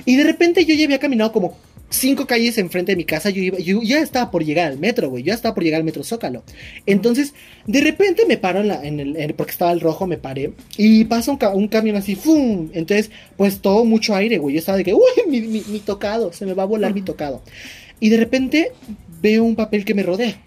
[0.06, 1.58] Y de repente yo ya había caminado como
[1.90, 3.30] cinco calles enfrente de mi casa.
[3.30, 5.24] Yo, iba, yo ya estaba por llegar al metro, güey.
[5.24, 6.44] Yo ya estaba por llegar al metro Zócalo.
[6.86, 7.34] Entonces,
[7.66, 10.52] de repente me paro en la, en el, en- porque estaba el rojo, me paré.
[10.78, 12.70] Y pasa un, un camión así, ¡fum!
[12.74, 14.56] Entonces, pues todo mucho aire, güey.
[14.56, 17.04] Yo estaba de que, uy, mi, mi- mi tocado, se me va a volar mi
[17.04, 17.42] tocado.
[18.00, 18.72] Y de repente
[19.22, 20.42] veo un papel que me rodea.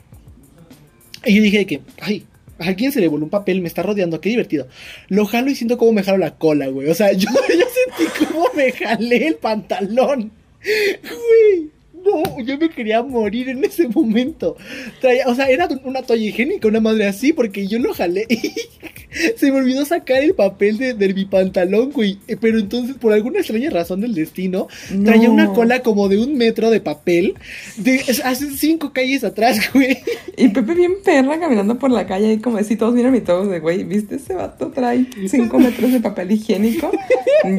[1.25, 2.25] Y yo dije que, ay,
[2.59, 4.69] a alguien se le voló un papel, me está rodeando, qué divertido.
[5.09, 6.89] Lo jalo y siento como me jalo la cola, güey.
[6.89, 7.67] O sea, yo, yo
[7.97, 10.33] sentí como me jalé el pantalón.
[10.63, 11.71] Güey,
[12.11, 14.57] no, yo me quería morir en ese momento.
[15.01, 18.53] Traía- o sea, era una toalla higiénica, una madre así, porque yo lo jalé y
[19.37, 22.19] se me olvidó sacar el papel de, de mi pantalón, güey.
[22.29, 24.69] Eh, Pero entonces, por alguna extraña razón del destino,
[25.05, 27.35] traía una cola como de un metro de papel,
[27.77, 29.99] de hace cinco calles atrás, güey.
[30.37, 33.51] Y Pepe bien perra caminando por la calle y como así todos miran y todos
[33.51, 36.91] de güey, ¿viste ese vato trae 5 metros de papel higiénico?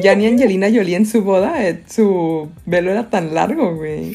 [0.00, 4.12] Ya ni Angelina Jolie en su boda, eh, su velo era tan largo, güey.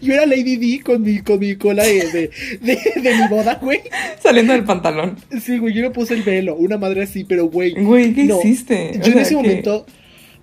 [0.00, 3.58] Yo era Lady D con mi, con mi cola de, de, de- de mi boda,
[3.60, 3.80] güey.
[4.22, 5.16] Saliendo del pantalón.
[5.42, 7.72] Sí, güey, yo me puse el velo, una madre así, pero güey.
[7.74, 8.38] Güey, ¿qué no.
[8.38, 8.90] hiciste?
[8.90, 9.86] O Yo en sea, ese que- momento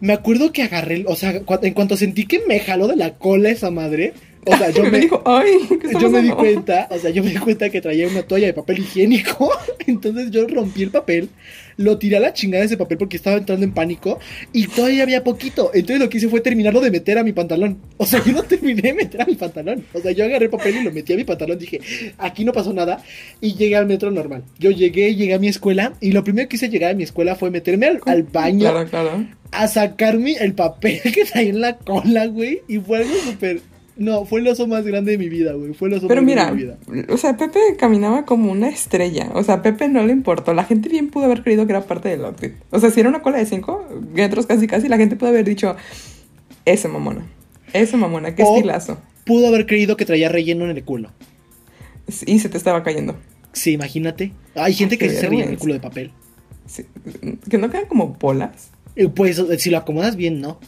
[0.01, 3.49] me acuerdo que agarré, o sea, en cuanto sentí que me jaló de la cola
[3.49, 4.13] esa madre,
[4.45, 6.97] o sea, yo me me, dijo, ay, ¿qué está yo me di pasando?" cuenta, o
[6.97, 9.51] sea, yo me di cuenta que traía una toalla de papel higiénico,
[9.87, 11.29] entonces yo rompí el papel,
[11.77, 14.19] lo tiré a la chingada ese papel porque estaba entrando en pánico
[14.53, 17.77] y todavía había poquito, entonces lo que hice fue terminarlo de meter a mi pantalón,
[17.97, 20.51] o sea, yo no terminé de meter a mi pantalón, o sea, yo agarré el
[20.51, 21.81] papel y lo metí a mi pantalón, dije,
[22.17, 23.03] aquí no pasó nada
[23.41, 26.55] y llegué al metro normal, yo llegué, llegué a mi escuela y lo primero que
[26.55, 29.25] hice llegar a mi escuela fue meterme al, al baño Claro, claro.
[29.51, 32.61] a sacarme el papel que traía en la cola, güey.
[32.67, 33.61] Y fue algo súper.
[33.97, 35.73] No, fue el oso más grande de mi vida, güey.
[35.73, 37.13] Fue el oso Pero más mira, grande de mi vida.
[37.13, 39.29] o sea, Pepe caminaba como una estrella.
[39.33, 40.53] O sea, a Pepe no le importó.
[40.53, 42.53] La gente bien pudo haber creído que era parte del outfit.
[42.71, 45.45] O sea, si era una cola de 5 metros casi casi, la gente pudo haber
[45.45, 45.75] dicho,
[46.65, 47.25] ese mamona.
[47.73, 48.97] Ese mamona, qué O- estilazo.
[49.25, 51.11] Pudo haber creído que traía relleno en el culo.
[52.25, 53.15] Y se te estaba cayendo.
[53.53, 54.33] Sí, imagínate.
[54.55, 56.11] Hay gente que se ríe en el culo de papel.
[56.67, 56.83] Sí,
[57.49, 58.69] Que no quedan como bolas.
[58.97, 60.59] Eh, Pues si lo acomodas bien, no.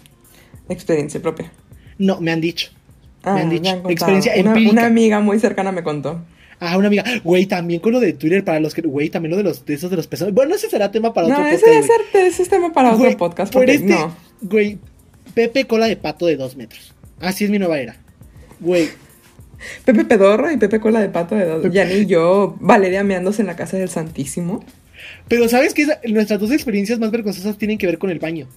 [0.69, 1.51] Experiencia propia.
[1.97, 2.69] No, me han dicho.
[3.35, 3.81] Me han dicho.
[3.89, 4.71] Experiencia una, empírica.
[4.71, 6.21] una amiga muy cercana me contó.
[6.59, 7.03] Ah, una amiga.
[7.23, 8.81] Güey, también con lo de Twitter para los que.
[8.81, 10.33] Güey, también lo de los de esos de los pesos.
[10.33, 11.61] Bueno, ese será tema para otro No, podcast.
[11.63, 11.97] ese debe güey.
[12.13, 13.53] ser ese es tema para Güey, otro podcast.
[13.53, 14.15] por Porque este- no.
[14.41, 14.79] Güey,
[15.33, 16.93] Pepe cola de pato de dos metros.
[17.19, 17.95] Así es mi nueva era.
[18.59, 18.89] Güey,
[19.85, 21.71] Pepe Pedorro y Pepe Cola de Pato de dos.
[21.71, 24.63] Yani y yo, Valeria meándose en la casa del Santísimo.
[25.27, 25.85] pero ¿sabes qué?
[26.07, 28.47] Nuestras dos experiencias más vergonzosas tienen que ver con el baño.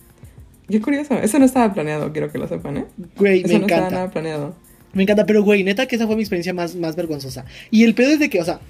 [0.70, 1.14] Qué curioso.
[1.14, 2.84] Eso no estaba planeado, quiero que lo sepan, ¿eh?
[3.16, 3.90] Güey, Eso me no estaba encanta.
[3.90, 4.54] nada planeado.
[4.92, 7.44] Me encanta, pero güey, neta que esa fue mi experiencia más, más vergonzosa.
[7.70, 8.60] Y el pedo es de que, o sea,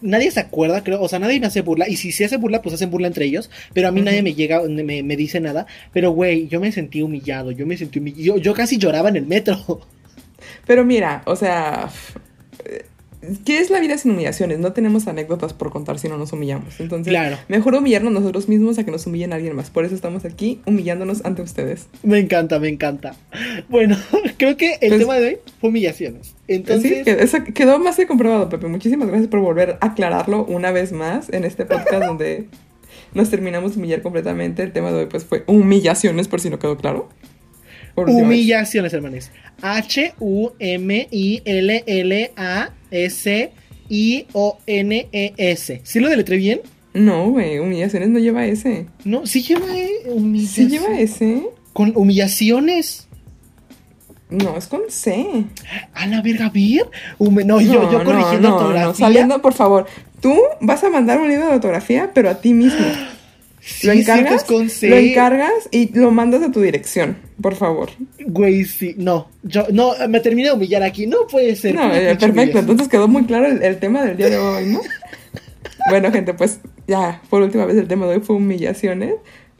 [0.00, 1.88] nadie se acuerda, creo, o sea, nadie me hace burla.
[1.88, 3.50] Y si se hace burla, pues hacen burla entre ellos.
[3.72, 5.66] Pero a mí nadie me llega, me, me dice nada.
[5.92, 8.22] Pero güey, yo me sentí humillado, yo me sentí humillado.
[8.22, 9.80] Yo, yo casi lloraba en el metro.
[10.66, 11.88] Pero mira, o sea,
[13.44, 14.58] ¿qué es la vida sin humillaciones?
[14.58, 16.80] No tenemos anécdotas por contar si no nos humillamos.
[16.80, 17.36] Entonces, Claro.
[17.48, 19.70] mejor humillarnos nosotros mismos a que nos humillen a alguien más.
[19.70, 21.86] Por eso estamos aquí humillándonos ante ustedes.
[22.02, 23.14] Me encanta, me encanta.
[23.68, 23.96] Bueno,
[24.38, 26.34] creo que el Pues- tema de hoy fue humillaciones.
[26.48, 28.66] Entonces, sí, quedó más que comprobado, Pepe.
[28.68, 32.46] Muchísimas gracias por volver a aclararlo una vez más en este podcast donde
[33.14, 34.62] nos terminamos de humillar completamente.
[34.62, 37.08] El tema de hoy pues fue humillaciones, por si no quedó claro.
[37.96, 39.30] Humillaciones, hermanos.
[44.44, 45.80] H-U-M-I-L-L-A-S-I-O-N-E-S.
[45.84, 46.60] ¿Sí lo deletré bien?
[46.92, 48.86] No, güey, humillaciones no lleva ese.
[49.04, 50.72] No, sí lleva eh, ¿Sí humillaciones.
[50.72, 51.42] lleva ese?
[51.72, 53.08] Con humillaciones.
[54.30, 55.44] No, es con C.
[55.92, 56.50] A la verga.
[57.18, 58.86] Hume- no, yo, yo corrigiendo no, ortografía.
[58.88, 59.86] No, saliendo, por favor.
[60.20, 62.86] Tú vas a mandar un libro de ortografía, pero a ti mismo.
[63.66, 67.90] Sí, lo encargas, lo encargas y lo mandas a tu dirección, por favor.
[68.26, 68.94] Güey, sí.
[68.98, 71.06] No, yo, no, me terminé de humillar aquí.
[71.06, 71.74] No puede ser.
[71.74, 74.80] No, eh, perfecto, entonces quedó muy claro el, el tema del día de hoy, ¿no?
[75.88, 79.14] bueno, gente, pues ya, por última vez el tema de hoy fue humillaciones.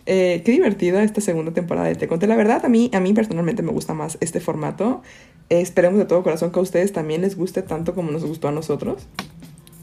[0.07, 2.27] Eh, qué divertida esta segunda temporada de Te Conté.
[2.27, 5.03] La verdad, a mí, a mí personalmente me gusta más este formato.
[5.49, 8.49] Eh, esperemos de todo corazón que a ustedes también les guste tanto como nos gustó
[8.49, 9.07] a nosotros.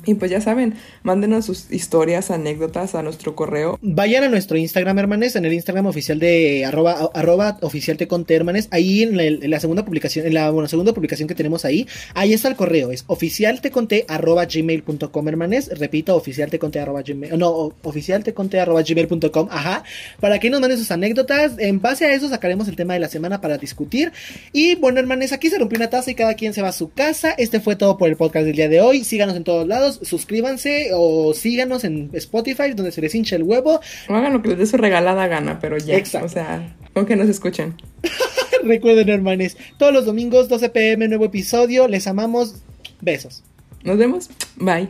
[0.06, 3.78] Y pues ya saben, mándenos sus historias, anécdotas a nuestro correo.
[3.82, 8.68] Vayan a nuestro Instagram, hermanes, en el Instagram oficial de arroba, arroba oficial te hermanes.
[8.72, 12.48] Ahí en, la segunda publicación, en la bueno, segunda publicación que tenemos ahí, ahí está
[12.48, 15.70] el correo, es oficial te conté arroba gmail.com, hermanes.
[15.78, 19.84] Repito, oficial te arroba gmail, no, oficial te conté arroba gmail.com, ajá,
[20.20, 21.54] para que nos manden sus anécdotas.
[21.58, 24.12] En base a eso sacaremos el tema de la semana para discutir.
[24.54, 26.92] Y bueno, hermanes, aquí se rompió una taza y cada quien se va a su
[26.92, 27.32] casa.
[27.38, 29.04] Este fue todo por el podcast del día de hoy.
[29.04, 33.80] Síganos en todos lados, suscríbanse o síganos en Spotify, donde se les hincha el huevo.
[34.10, 35.96] O hagan lo que les dé su regalada gana, pero ya.
[35.96, 36.26] Exacto.
[36.26, 37.76] O sea, con que nos escuchen.
[38.64, 41.88] Recuerden, hermanes, todos los domingos, 12 pm, nuevo episodio.
[41.88, 42.56] Les amamos.
[43.02, 43.44] Besos.
[43.84, 44.30] Nos vemos.
[44.58, 44.88] Bye.